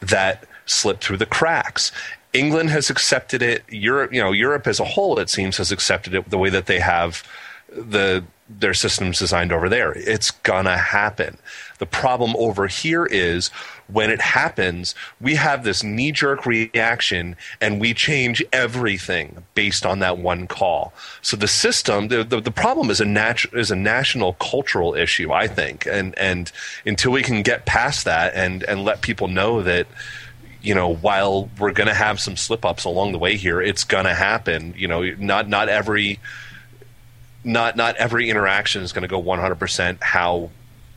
[0.00, 1.90] that slip through the cracks.
[2.32, 3.64] England has accepted it.
[3.68, 6.66] Europe, you know, Europe as a whole, it seems, has accepted it the way that
[6.66, 7.24] they have
[7.68, 9.92] the their systems designed over there.
[9.92, 11.38] It's gonna happen.
[11.78, 13.48] The problem over here is
[13.88, 20.00] when it happens, we have this knee jerk reaction and we change everything based on
[20.00, 20.92] that one call.
[21.22, 25.32] So the system, the, the, the problem is a nat- is a national cultural issue,
[25.32, 25.86] I think.
[25.86, 26.50] And and
[26.84, 29.86] until we can get past that and and let people know that
[30.60, 33.84] you know, while we're going to have some slip ups along the way here, it's
[33.84, 34.74] going to happen.
[34.76, 36.18] You know, not not every
[37.48, 40.50] not not every interaction is going to go 100% how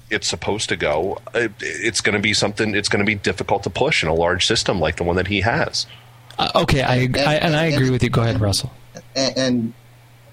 [0.09, 1.17] it's supposed to go.
[1.33, 2.75] It, it's going to be something.
[2.75, 5.27] It's going to be difficult to push in a large system like the one that
[5.27, 5.87] he has.
[6.37, 8.09] Uh, okay, I, And- I and I and- agree with you.
[8.09, 8.71] Go ahead, Russell.
[9.15, 9.73] and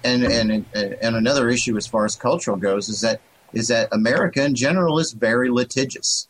[0.03, 3.21] and and and another issue as far as cultural goes is that
[3.53, 6.27] is that America in general is very litigious.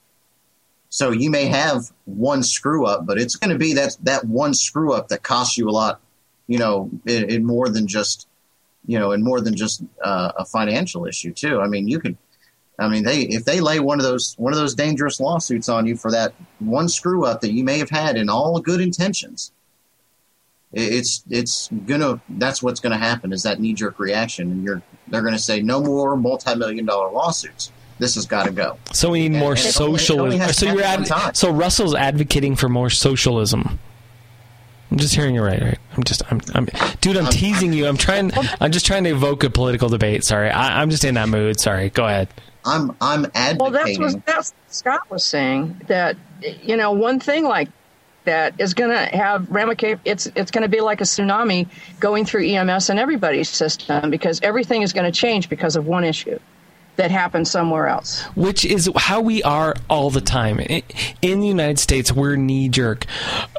[0.91, 4.53] So you may have one screw up, but it's going to be that that one
[4.53, 5.99] screw up that costs you a lot,
[6.47, 8.27] you know, in, in more than just,
[8.89, 11.61] you know, and more than just uh, a financial issue too.
[11.61, 12.17] I mean, you could,
[12.79, 15.85] I mean, they if they lay one of those one of those dangerous lawsuits on
[15.85, 19.51] you for that one screw up that you may have had in all good intentions,
[20.73, 25.21] it's it's gonna that's what's gonna happen is that knee jerk reaction, and you're they're
[25.21, 27.71] gonna say no more multi million dollar lawsuits.
[27.99, 28.79] This has got to go.
[28.93, 30.19] So we need more And socialism.
[30.33, 33.77] only so you're ad- so Russell's advocating for more socialism.
[34.91, 35.77] I'm just hearing you right, right?
[35.95, 36.67] I'm just, I'm, I'm,
[37.01, 37.87] dude, I'm teasing you.
[37.87, 40.23] I'm trying, I'm just trying to evoke a political debate.
[40.23, 41.59] Sorry, I, I'm just in that mood.
[41.59, 42.27] Sorry, go ahead.
[42.65, 43.57] I'm I'm advocating.
[43.59, 46.17] Well, that's what that's what Scott was saying that
[46.61, 47.69] you know one thing like
[48.25, 50.01] that is going to have ramifications.
[50.05, 51.67] It's it's going to be like a tsunami
[51.99, 56.03] going through EMS and everybody's system because everything is going to change because of one
[56.03, 56.37] issue
[56.99, 58.23] that happened somewhere else.
[58.35, 60.59] Which is how we are all the time.
[61.21, 63.05] In the United States, we're knee jerk.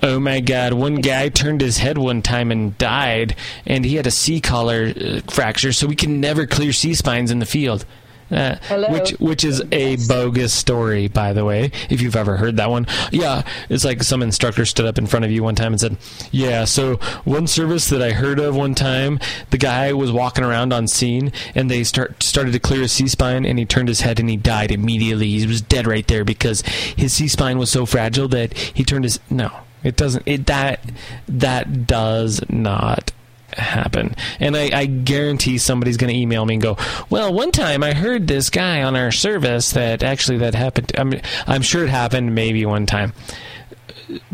[0.02, 0.74] Oh my God!
[0.74, 3.34] One guy turned his head one time and died,
[3.66, 7.30] and he had a C collar uh, fracture, so we can never clear C spines
[7.30, 7.86] in the field.
[8.30, 8.56] Uh,
[8.90, 11.72] which which is a bogus story, by the way.
[11.88, 15.24] If you've ever heard that one, yeah, it's like some instructor stood up in front
[15.24, 15.96] of you one time and said,
[16.30, 19.18] "Yeah, so one service that I heard of one time,
[19.50, 23.08] the guy was walking around on scene, and they start started to clear his C
[23.08, 25.28] spine, and he turned his head and he died immediately.
[25.28, 29.04] He was dead right there because his C spine was so fragile that he turned
[29.04, 29.50] his no."
[29.82, 30.22] It doesn't.
[30.26, 30.80] It that
[31.26, 33.12] that does not
[33.54, 34.14] happen.
[34.38, 36.76] And I, I guarantee somebody's going to email me and go,
[37.08, 41.14] "Well, one time I heard this guy on our service that actually that happened." I'm
[41.46, 43.12] I'm sure it happened maybe one time.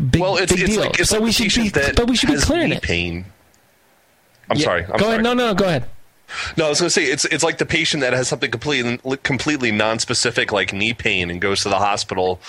[0.09, 0.81] Big, well, it's, big it's deal.
[0.81, 2.81] like it's so like we should be, but we should be clearing it.
[2.81, 3.25] Pain.
[4.49, 4.83] I'm Yeah, sorry.
[4.85, 5.09] I'm go sorry.
[5.13, 5.23] ahead.
[5.23, 5.85] No, no, go ahead.
[6.57, 8.97] No, I was going to say it's it's like the patient that has something completely
[9.23, 12.41] completely non-specific like knee pain and goes to the hospital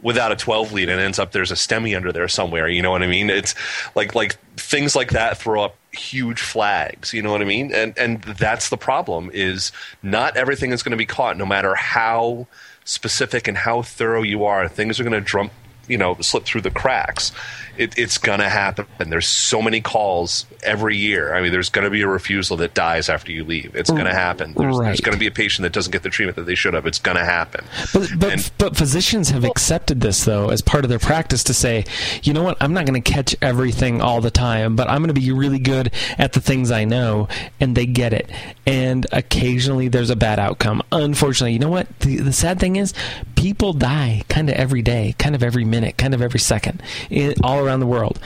[0.00, 2.68] without a 12 lead and ends up there's a STEMI under there somewhere.
[2.68, 3.30] You know what I mean?
[3.30, 3.54] It's
[3.94, 7.12] like like things like that throw up huge flags.
[7.12, 7.72] You know what I mean?
[7.72, 9.72] And and that's the problem is
[10.02, 12.46] not everything is going to be caught, no matter how
[12.84, 14.68] specific and how thorough you are.
[14.68, 15.50] Things are going to drum
[15.88, 17.32] you know slip through the cracks.
[17.76, 18.86] It, it's going to happen.
[18.98, 21.34] And there's so many calls every year.
[21.34, 23.74] I mean, there's going to be a refusal that dies after you leave.
[23.74, 24.54] It's going to happen.
[24.56, 24.86] There's, Right.
[24.86, 26.86] there's going to be a patient that doesn't get the treatment that they should have.
[26.86, 27.64] It's going to happen.
[27.92, 31.54] But but, And- but physicians have accepted this though as part of their practice to
[31.54, 31.84] say,
[32.22, 35.14] you know what, I'm not going to catch everything all the time, but I'm going
[35.14, 37.28] to be really good at the things I know,
[37.60, 38.30] and they get it.
[38.66, 40.82] And occasionally there's a bad outcome.
[40.92, 41.86] Unfortunately, you know what?
[42.00, 42.94] The, the sad thing is,
[43.36, 47.34] people die kind of every day, kind of every minute, kind of every second, in,
[47.42, 48.18] all around the world,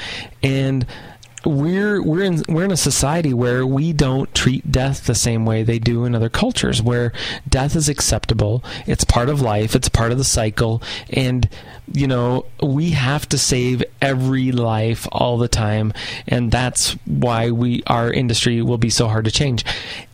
[0.43, 0.87] and
[1.45, 5.63] we're we're in we're in a society where we don't treat death the same way
[5.63, 7.13] they do in other cultures where
[7.49, 11.49] death is acceptable it's part of life it's part of the cycle and
[11.93, 15.93] you know we have to save every life all the time
[16.27, 19.65] and that's why we our industry will be so hard to change.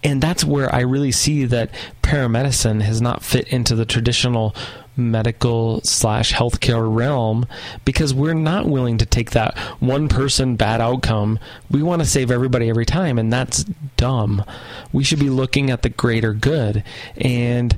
[0.03, 1.71] And that's where i really see that
[2.03, 4.55] paramedicine has not fit into the traditional
[4.97, 7.47] medical slash healthcare realm
[7.85, 11.39] because we're not willing to take that one person bad outcome.
[11.71, 13.65] We want to save everybody every time, and that's
[13.97, 14.45] dumb.
[14.93, 16.85] We should be looking at the greater good.
[17.17, 17.77] And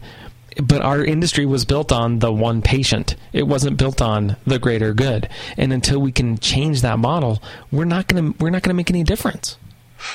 [0.62, 3.14] but our industry was built on the one patient.
[3.33, 5.29] It wasn't built on the greater good.
[5.57, 9.03] And until we can change that model, we're not gonna we're not gonna make any
[9.03, 9.59] difference.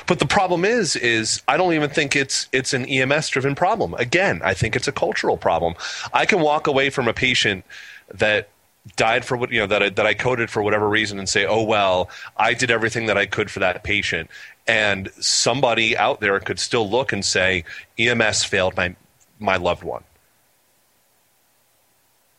[0.07, 3.93] But the problem is, is I don't even think it's it's an EMS driven problem.
[3.95, 5.75] Again, I think it's a cultural problem.
[6.13, 7.65] I can walk away from a patient
[8.13, 8.49] that
[8.95, 11.45] died for what you know that I, that I coded for whatever reason and say,
[11.45, 14.29] oh well, I did everything that I could for that patient,
[14.67, 17.63] and somebody out there could still look and say
[17.97, 18.95] EMS failed my
[19.39, 20.03] my loved one.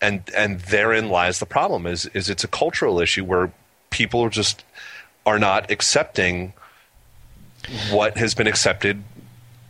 [0.01, 3.53] And and therein lies the problem is is it's a cultural issue where
[3.91, 4.65] people are just
[5.25, 6.53] are not accepting
[7.91, 9.03] what has been accepted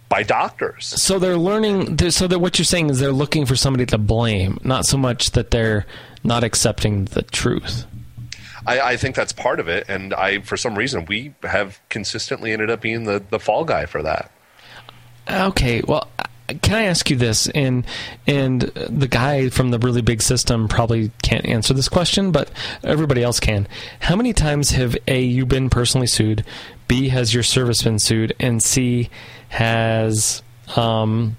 [0.09, 0.87] by doctors.
[0.87, 1.97] So they're learning.
[1.97, 4.97] they're- So that what you're saying is they're looking for somebody to blame, not so
[4.99, 5.87] much that they're
[6.23, 7.87] not accepting the truth.
[8.67, 12.53] I, I think that's part of it, and I, for some reason, we have consistently
[12.53, 14.31] ended up being the, the fall guy for that.
[15.29, 16.09] Okay, well,
[16.49, 17.49] can I ask you this?
[17.49, 17.85] And
[18.27, 22.51] and the guy from the really big system probably can't answer this question, but
[22.83, 23.67] everybody else can.
[24.01, 26.45] How many times have a you been personally sued?
[26.89, 29.09] B has your service been sued, and C
[29.51, 30.43] has
[30.77, 31.37] um,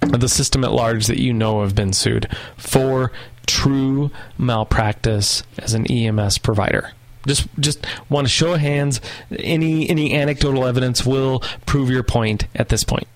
[0.00, 3.12] the system at large that you know have been sued for
[3.46, 6.92] true malpractice as an EMS provider.
[7.26, 9.00] Just just want to show hands.
[9.38, 13.06] Any any anecdotal evidence will prove your point at this point.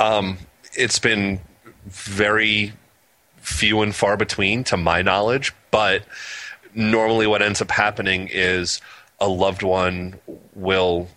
[0.00, 0.38] Um,
[0.72, 1.40] it's been
[1.86, 2.72] very
[3.36, 5.52] few and far between, to my knowledge.
[5.70, 6.02] But
[6.74, 8.80] normally, what ends up happening is
[9.20, 10.18] a loved one
[10.54, 11.08] will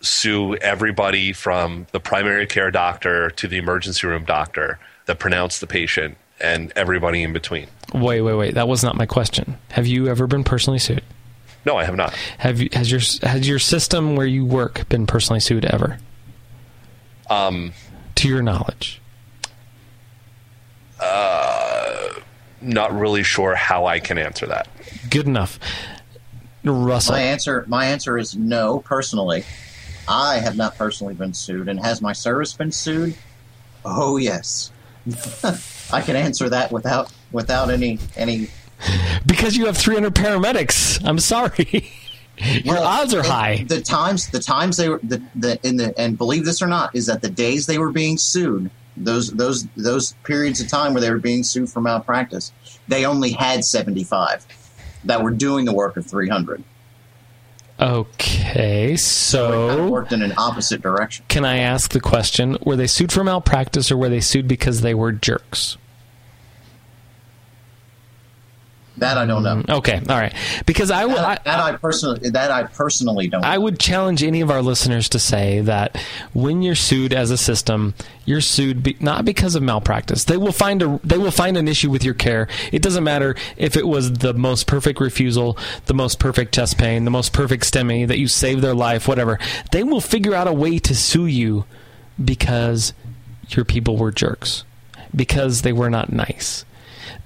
[0.00, 5.66] sue everybody from the primary care doctor to the emergency room doctor that pronounced the
[5.66, 7.66] patient and everybody in between.
[7.92, 8.54] Wait, wait, wait.
[8.54, 9.58] That was not my question.
[9.72, 11.02] Have you ever been personally sued?
[11.66, 12.14] No, I have not.
[12.38, 15.98] Have you has your has your system where you work been personally sued ever?
[17.28, 17.72] Um,
[18.20, 19.00] To your knowledge.
[21.00, 22.08] uh,
[22.60, 24.68] not really sure how I can answer that.
[25.08, 25.58] Good enough.
[26.62, 27.14] Russell.
[27.14, 28.80] My answer, my answer is no.
[28.80, 29.44] Personally,
[30.06, 33.14] I have not personally been sued, and has my service been sued?
[33.86, 34.70] Oh yes,
[35.90, 38.48] I can answer that without without any any.
[39.24, 41.02] Because you have 300 paramedics.
[41.06, 41.90] I'm sorry.
[42.64, 43.64] Your Well, odds are high.
[43.68, 46.94] The times, the times they were, the, the in the and believe this or not,
[46.94, 51.00] is that the days they were being sued, those those those periods of time where
[51.00, 52.52] they were being sued for malpractice,
[52.88, 54.46] they only had seventy five
[55.04, 56.62] that were doing the work of three hundred.
[57.78, 61.24] Okay, Kind of so worked in an opposite direction.
[61.28, 64.82] can I ask the question: Were they sued for malpractice, or were they sued because
[64.82, 65.78] they were jerks?
[69.00, 69.56] That I don't know.
[69.56, 70.34] Mm, okay, all right.
[70.66, 73.42] Because I would, That, that I personally, that I personally don't.
[73.42, 75.96] I would challenge any of our listeners to say that
[76.34, 77.94] when you're sued as a system,
[78.26, 80.24] you're sued be, not because of malpractice.
[80.24, 82.46] They will find a they will find an issue with your care.
[82.72, 87.04] It doesn't matter if it was the most perfect refusal, the most perfect chest pain,
[87.04, 89.38] the most perfect STEMI that you saved their life, whatever.
[89.72, 91.64] They will figure out a way to sue you
[92.22, 92.92] because
[93.48, 94.64] your people were jerks,
[95.16, 96.66] because they were not nice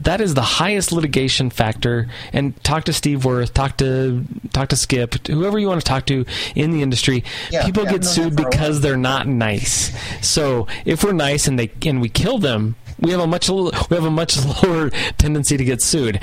[0.01, 2.09] that is the highest litigation factor.
[2.33, 6.07] And talk to Steve Wirth talk to talk to skip whoever you want to talk
[6.07, 6.25] to
[6.55, 7.25] in the industry.
[7.51, 9.93] Yeah, people yeah, get sued that for a because they're not nice.
[10.27, 13.71] So if we're nice and they and we kill them we have a much we
[13.91, 16.21] have a much lower tendency to get sued.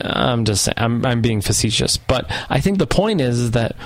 [0.00, 1.96] I'm just saying i'm, I'm being facetious.
[1.96, 3.76] But i think the point is, is that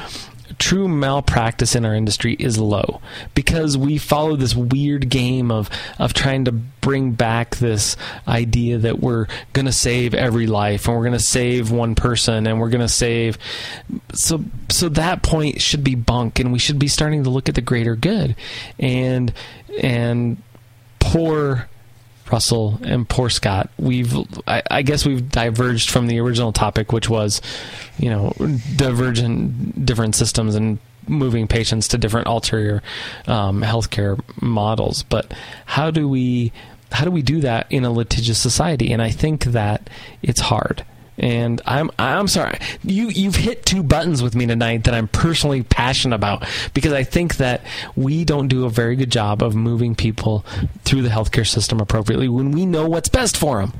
[0.62, 3.00] true malpractice in our industry is low
[3.34, 7.96] because we follow this weird game of of trying to bring back this
[8.28, 12.46] idea that we're going to save every life and we're going to save one person
[12.46, 13.36] and we're going to save
[14.14, 17.56] so so that point should be bunk and we should be starting to look at
[17.56, 18.36] the greater good.
[18.78, 19.32] And
[19.82, 20.40] and
[21.00, 21.68] poor
[22.32, 24.16] Russell and poor Scott, we've
[24.48, 27.42] I, I guess we've diverged from the original topic, which was,
[27.98, 28.32] you know,
[28.76, 32.82] divergent different systems and moving patients to different ulterior
[33.26, 35.02] um, healthcare models.
[35.02, 35.32] But
[35.66, 36.52] how do we
[36.90, 38.92] how do we do that in a litigious society?
[38.92, 39.88] And I think that
[40.22, 40.84] it's hard.
[41.18, 42.58] And I'm I'm sorry.
[42.82, 47.04] You you've hit two buttons with me tonight that I'm personally passionate about because I
[47.04, 47.62] think that
[47.96, 50.44] we don't do a very good job of moving people
[50.84, 53.72] through the healthcare system appropriately when we know what's best for them.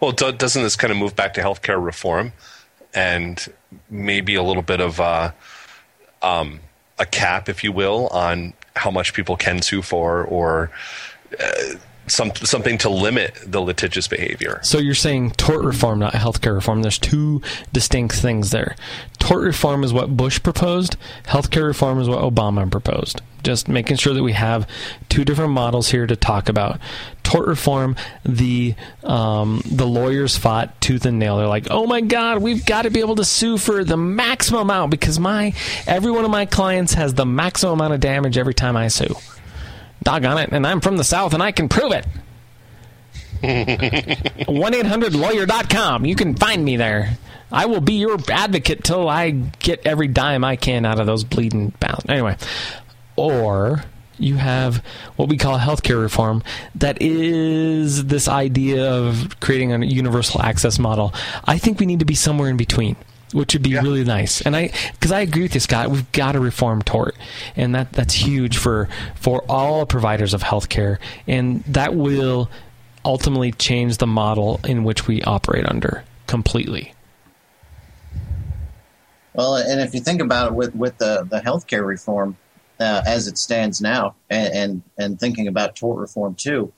[0.00, 2.32] Well, do, doesn't this kind of move back to healthcare reform
[2.94, 3.46] and
[3.90, 5.32] maybe a little bit of uh,
[6.22, 6.60] um,
[6.98, 10.70] a cap, if you will, on how much people can sue for, or
[11.40, 11.74] uh,
[12.08, 14.60] some something to limit the litigious behavior?
[14.62, 16.82] So you're saying tort reform, not healthcare reform.
[16.82, 17.42] There's two
[17.72, 18.76] distinct things there.
[19.18, 20.96] Tort reform is what Bush proposed.
[21.24, 23.20] Healthcare reform is what Obama proposed.
[23.42, 24.68] just making sure that we have
[25.08, 26.78] two different models here to talk about.
[27.22, 31.38] Tort reform, the um, the lawyers fought tooth and nail.
[31.38, 34.62] They're like, "Oh my God, we've got to be able to sue for the maximum
[34.62, 35.52] amount because my
[35.86, 39.16] every one of my clients has the maximum amount of damage every time I sue."
[40.06, 40.50] Doggone it!
[40.52, 42.06] And I'm from the South, and I can prove it.
[43.42, 46.04] 1-800-lawyer.com.
[46.04, 47.18] You can find me there.
[47.50, 51.24] I will be your advocate till I get every dime I can out of those
[51.24, 52.04] bleeding pounds.
[52.08, 52.36] Anyway,
[53.16, 53.82] or
[54.16, 54.76] you have
[55.16, 56.44] what we call healthcare reform
[56.76, 61.12] that is this idea of creating a universal access model.
[61.44, 62.94] I think we need to be somewhere in between.
[63.32, 63.82] Which would be yeah.
[63.82, 65.90] really nice, and I, because I agree with you, Scott.
[65.90, 67.16] We've got to reform tort,
[67.56, 72.48] and that that's huge for for all providers of healthcare, and that will
[73.04, 76.92] ultimately change the model in which we operate under completely.
[79.34, 82.38] Well, and if you think about it with, with the, the healthcare reform
[82.80, 86.72] uh, as it stands now, and, and, and thinking about tort reform too,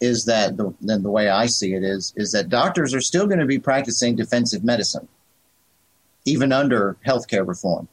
[0.00, 3.26] is that the, then the way I see it is is that doctors are still
[3.26, 5.08] going to be practicing defensive medicine,
[6.24, 7.88] even under healthcare reform,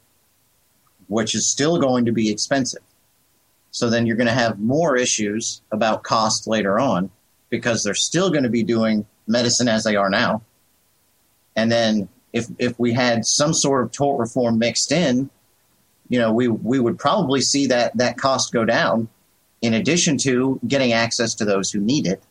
[1.08, 2.84] which is still going to be expensive.
[3.72, 7.12] So then you're going to have more issues about cost later on
[7.50, 10.42] because they're still going to be doing medicine as they are now.
[11.56, 15.30] And then if if we had some sort of tort reform mixed in,
[16.10, 19.10] you know, we we would probably see that that cost go down.
[19.62, 22.24] In addition to getting access to those who need it,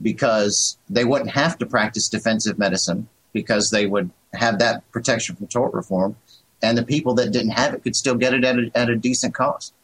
[0.00, 5.48] because they wouldn't have to practice defensive medicine because they would have that protection from
[5.48, 6.16] tort reform,
[6.62, 8.96] and the people that didn't have it could still get it at a, at a
[8.96, 9.74] decent cost.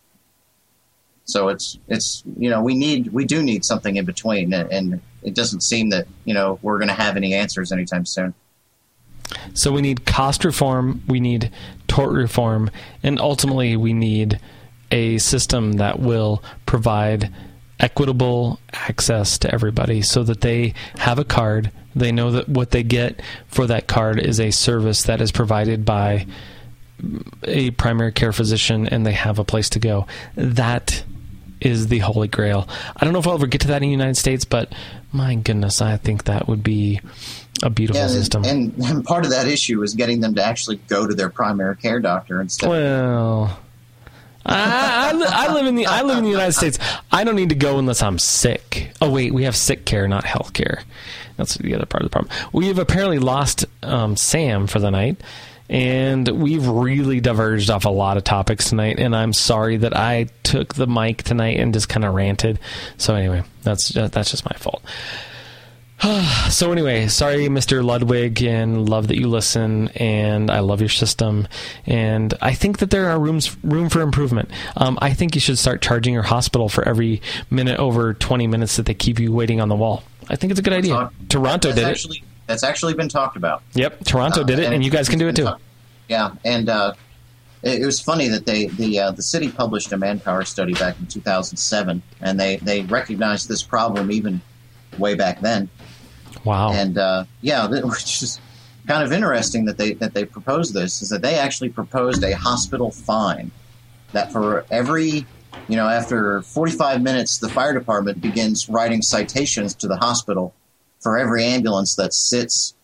[1.24, 5.34] So it's it's you know we need we do need something in between, and it
[5.34, 8.32] doesn't seem that you know we're going to have any answers anytime soon.
[9.54, 11.52] So we need cost reform, we need
[11.86, 12.70] tort reform,
[13.02, 14.40] and ultimately we need
[14.90, 17.32] a system that will provide
[17.78, 21.70] equitable access to everybody so that they have a card.
[21.94, 25.84] They know that what they get for that card is a service that is provided
[25.84, 26.26] by
[27.44, 30.06] a primary care physician and they have a place to go.
[30.36, 31.02] That
[31.60, 32.68] is the holy grail.
[32.96, 34.72] I don't know if I'll ever get to that in the United States, but
[35.12, 37.00] my goodness, I think that would be
[37.62, 38.44] a beautiful yeah, system.
[38.44, 41.76] And, and, part of that issue is getting them to actually go to their primary
[41.76, 42.70] care doctor instead.
[42.70, 43.58] Well.
[44.44, 46.78] I, I, I, live in the I live in the United States.
[47.12, 48.92] I don't need to go unless I'm sick.
[49.00, 50.82] Oh wait, we have sick care, not health care.
[51.36, 52.32] That's the other part of the problem.
[52.52, 55.20] We have apparently lost um, Sam for the night
[55.70, 60.26] and we've really diverged off a lot of topics tonight and i'm sorry that i
[60.42, 62.58] took the mic tonight and just kind of ranted
[62.98, 64.82] so anyway that's just, that's just my fault
[66.48, 71.46] so anyway sorry mr ludwig and love that you listen and i love your system
[71.86, 75.58] and i think that there are rooms room for improvement um, i think you should
[75.58, 77.20] start charging your hospital for every
[77.50, 80.60] minute over 20 minutes that they keep you waiting on the wall i think it's
[80.60, 83.62] a good idea talk, toronto did actually, it that's actually been talked about.
[83.74, 85.44] Yep, Toronto uh, did it, and, and you guys can do it too.
[85.44, 85.60] Talk-
[86.08, 86.94] yeah, and uh,
[87.62, 90.98] it, it, was funny that they the uh, the city published a manpower study back
[90.98, 94.40] in 2007, and they they recognized this problem even
[94.98, 95.68] way back then.
[96.44, 96.72] Wow.
[96.72, 98.40] And uh, yeah, which is
[98.86, 102.32] kind of interesting that they that they proposed this is that they actually proposed a
[102.32, 103.50] hospital fine
[104.12, 105.26] that for every
[105.68, 110.54] you know after 45 minutes the fire department begins writing citations to the hospital
[110.98, 112.74] for every ambulance that sits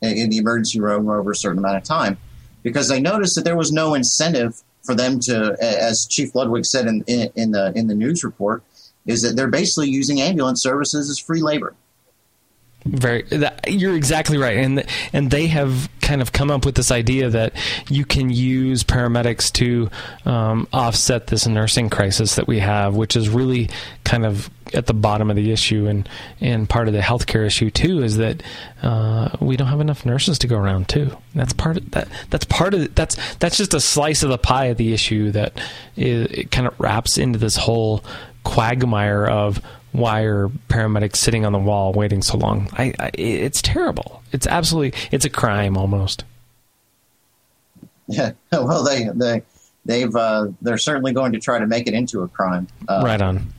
[0.00, 2.16] in the emergency room over a certain amount of time
[2.62, 6.86] because they noticed that there was no incentive for them to, as Chief Ludwig said
[6.86, 8.62] in, in, in the in the news report,
[9.06, 11.74] is that they're basically using ambulance services as free labor.
[12.90, 16.90] Very, that, you're exactly right, and and they have kind of come up with this
[16.90, 17.52] idea that
[17.90, 19.90] you can use paramedics to
[20.24, 23.68] um, offset this nursing crisis that we have, which is really
[24.04, 26.08] kind of at the bottom of the issue, and
[26.40, 28.42] and part of the healthcare issue too is that
[28.82, 31.16] uh, we don't have enough nurses to go around too.
[31.34, 32.08] That's part of that.
[32.30, 35.60] That's part of that's that's just a slice of the pie of the issue that
[35.96, 38.02] is, it kind of wraps into this whole
[38.44, 39.60] quagmire of
[39.92, 42.68] why are paramedics sitting on the wall waiting so long?
[42.72, 44.22] I, I, it's terrible.
[44.32, 46.24] It's absolutely it's a crime almost.
[48.06, 49.42] Yeah, well, they they
[49.84, 52.68] they've uh, they're certainly going to try to make it into a crime.
[52.88, 53.52] Uh, right on.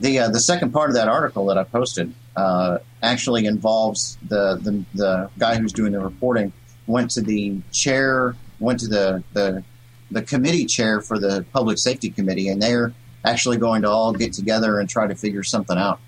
[0.00, 4.56] The uh, the second part of that article that I posted uh, actually involves the,
[4.56, 6.52] the the guy who's doing the reporting
[6.86, 9.62] went to the chair went to the the
[10.10, 12.92] the committee chair for the public safety committee, and they're
[13.24, 16.00] actually going to all get together and try to figure something out.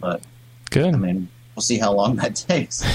[0.00, 0.22] But
[0.70, 0.94] good.
[0.94, 2.84] I mean, we'll see how long that takes.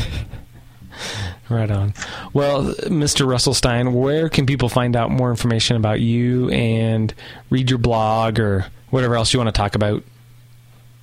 [1.50, 1.93] Right on.
[2.34, 3.26] Well, Mr.
[3.26, 7.14] Russell Stine, where can people find out more information about you and
[7.50, 10.04] read your blog or whatever else you want to talk about?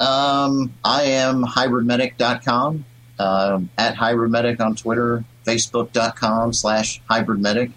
[0.00, 2.84] Um, I am hybridmedic.com,
[3.18, 7.70] um, at hybridmedic on Twitter, facebook.com slash hybridmedic.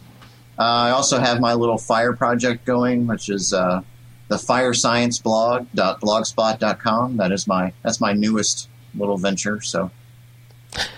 [0.59, 3.81] Uh, I also have my little fire project going, which is uh,
[4.27, 7.17] the firescienceblog.blogspot.com.
[7.17, 9.61] That is my that's my newest little venture.
[9.61, 9.91] So,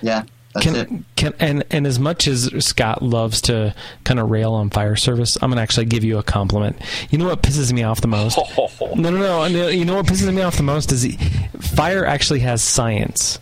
[0.01, 0.23] yeah,
[0.53, 0.89] that's can, it.
[1.15, 5.37] Can, and and as much as Scott loves to kind of rail on fire service,
[5.41, 6.77] I'm gonna actually give you a compliment.
[7.11, 8.39] You know what pisses me off the most?
[8.81, 9.67] no, no, no, no.
[9.67, 11.17] You know what pisses me off the most is he,
[11.59, 13.39] fire actually has science.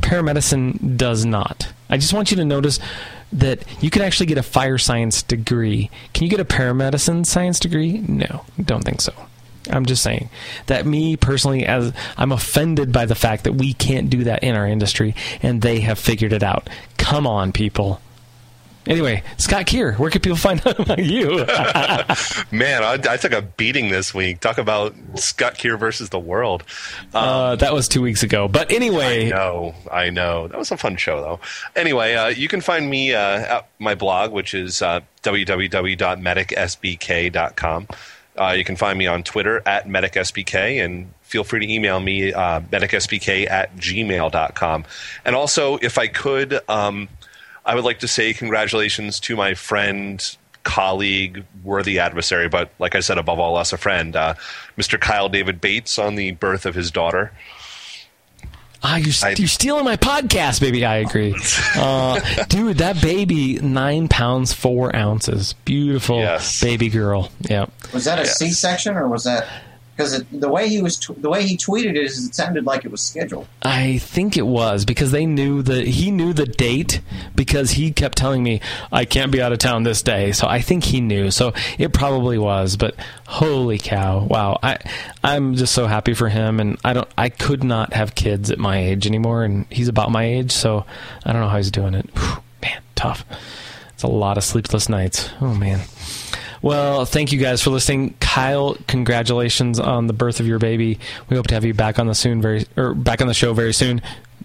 [0.00, 1.72] Paramedicine does not.
[1.88, 2.80] I just want you to notice
[3.32, 5.90] that you can actually get a fire science degree.
[6.12, 7.98] Can you get a paramedicine science degree?
[7.98, 9.12] No, don't think so.
[9.68, 10.30] I'm just saying
[10.66, 14.56] that me personally, as I'm offended by the fact that we can't do that in
[14.56, 16.68] our industry, and they have figured it out.
[16.96, 18.00] Come on, people.
[18.86, 21.38] Anyway, Scott Kier, where can people find out about you?
[22.50, 24.40] Man, I, I took a beating this week.
[24.40, 26.64] Talk about Scott Kier versus the world.
[27.14, 28.48] Um, uh, that was two weeks ago.
[28.48, 30.48] But anyway, I know, I know.
[30.48, 31.40] That was a fun show, though.
[31.76, 37.88] Anyway, uh, you can find me uh, at my blog, which is uh, www.medicsbk.com.
[38.38, 42.32] Uh, you can find me on Twitter at medicsbk, and feel free to email me
[42.32, 44.84] uh, medicsbk at gmail.com.
[45.24, 47.08] And also, if I could, um,
[47.64, 53.00] I would like to say congratulations to my friend, colleague, worthy adversary, but like I
[53.00, 54.34] said, above all else, a friend, uh,
[54.76, 55.00] Mr.
[55.00, 57.32] Kyle David Bates, on the birth of his daughter.
[58.82, 60.84] Ah, you're, I, you're stealing my podcast, baby.
[60.84, 61.34] I agree.
[61.76, 65.52] Uh, dude, that baby, nine pounds, four ounces.
[65.64, 66.60] Beautiful yes.
[66.60, 67.30] baby girl.
[67.40, 67.66] Yeah.
[67.94, 68.58] Was that a yes.
[68.58, 69.46] section or was that
[70.00, 72.84] because the way he was t- the way he tweeted it is it sounded like
[72.84, 73.46] it was scheduled.
[73.62, 77.00] I think it was because they knew the he knew the date
[77.34, 80.32] because he kept telling me I can't be out of town this day.
[80.32, 81.30] So I think he knew.
[81.30, 82.76] So it probably was.
[82.76, 82.94] But
[83.26, 84.24] holy cow!
[84.24, 84.78] Wow, I
[85.22, 86.60] I'm just so happy for him.
[86.60, 89.44] And I don't I could not have kids at my age anymore.
[89.44, 90.86] And he's about my age, so
[91.24, 92.08] I don't know how he's doing it.
[92.16, 93.24] Whew, man, tough.
[93.92, 95.28] It's a lot of sleepless nights.
[95.42, 95.80] Oh man.
[96.62, 98.14] Well, thank you guys for listening.
[98.20, 100.98] Kyle, congratulations on the birth of your baby.
[101.28, 103.54] We hope to have you back on the soon very or back on the show
[103.54, 104.02] very soon.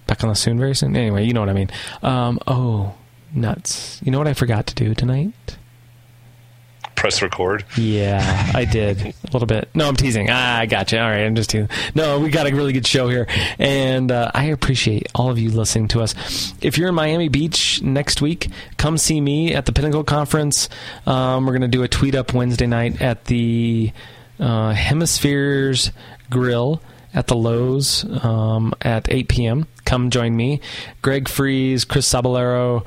[0.08, 0.96] Back on the soon very soon.
[0.96, 1.72] Anyway, you know what I mean.
[2.04, 2.94] Um, oh,
[3.34, 4.00] nuts.
[4.04, 5.58] You know what I forgot to do tonight?
[6.96, 7.66] Press record?
[7.78, 9.70] Yeah, I did a little bit.
[9.74, 10.28] No, I'm teasing.
[10.30, 10.98] Ah, I got you.
[11.00, 11.70] All right, I'm just teasing.
[11.94, 13.28] No, we got a really good show here,
[13.60, 16.16] and uh, I appreciate all of you listening to us.
[16.62, 20.70] If you're in Miami Beach next week, come see me at the Pinnacle Conference.
[21.06, 23.92] Um, we're going to do a tweet up Wednesday night at the
[24.40, 25.92] uh, Hemispheres
[26.30, 26.82] Grill
[27.16, 29.68] at the Lowe's um, at 8 p.m.
[29.86, 30.62] Come join me.
[31.02, 32.86] Greg Friese, Chris Cebollero,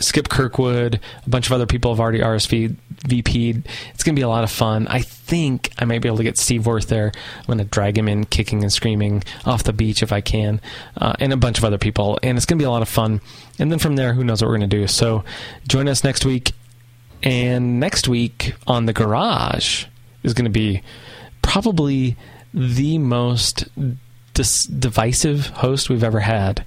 [0.00, 3.68] Skip Kirkwood, a bunch of other people have already RSVP'd.
[3.94, 4.86] It's going to be a lot of fun.
[4.88, 7.12] I think I might be able to get Steve Wirth there.
[7.38, 10.60] I'm going to drag him in, kicking and screaming off the beach if I can,
[10.96, 12.18] uh, and a bunch of other people.
[12.22, 13.20] And it's going to be a lot of fun.
[13.58, 14.86] And then from there, who knows what we're going to do.
[14.86, 15.24] So
[15.68, 16.52] join us next week.
[17.22, 19.84] And next week on The Garage
[20.22, 20.82] is going to be
[21.42, 22.16] probably
[22.52, 23.68] the most
[24.34, 26.64] dis- divisive host we've ever had,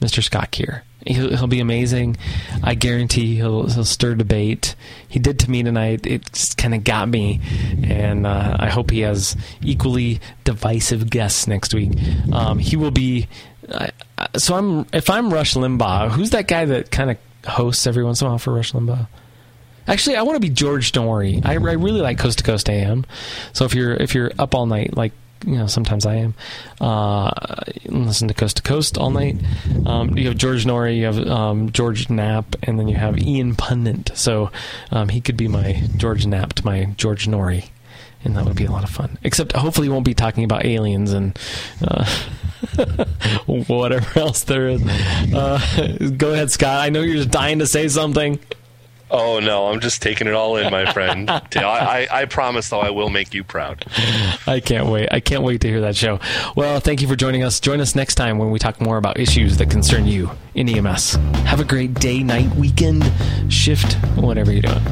[0.00, 0.22] Mr.
[0.22, 0.82] Scott Kier.
[1.06, 2.16] He'll, he'll, be amazing.
[2.64, 4.74] I guarantee he'll he'll stir debate.
[5.06, 6.04] He did to me tonight.
[6.04, 7.40] It kind of got me,
[7.84, 11.92] and uh, I hope he has equally divisive guests next week.
[12.32, 13.28] Um, he will be.
[13.68, 13.88] Uh,
[14.36, 17.18] so I'm if I'm Rush Limbaugh, who's that guy that kind of
[17.48, 19.06] hosts every once in a while for Rush Limbaugh?
[19.86, 21.40] Actually, I want to be George Noory.
[21.44, 23.06] I, I really like Coast to Coast AM.
[23.52, 25.12] So if you're if you're up all night like
[25.46, 26.34] you know, sometimes I am.
[26.80, 27.30] Uh,
[27.86, 29.36] listen to Coast to Coast all night.
[29.86, 33.54] Um, you have George Noory, you have um, George Knapp, and then you have Ian
[33.54, 34.16] Punnett.
[34.16, 34.50] So
[34.90, 37.68] um, he could be my George Knapp to my George Noory,
[38.24, 39.18] and that would be a lot of fun.
[39.22, 41.38] Except hopefully, he won't be talking about aliens and.
[41.80, 42.04] Uh,
[43.46, 44.82] whatever else there is.
[45.32, 46.80] Uh, go ahead, Scott.
[46.80, 48.40] I know you're just dying to say something.
[49.10, 51.30] Oh no, I'm just taking it all in, my friend.
[51.30, 53.84] I, I, I, promise, though, I will make you proud.
[54.46, 55.08] I can't wait.
[55.12, 56.18] I can't wait to hear that show.
[56.56, 57.60] Well, thank you for joining us.
[57.60, 61.14] Join us next time when we talk more about issues that concern you in EMS.
[61.44, 63.10] Have a great day, night, weekend,
[63.48, 64.82] shift, whatever you're doing.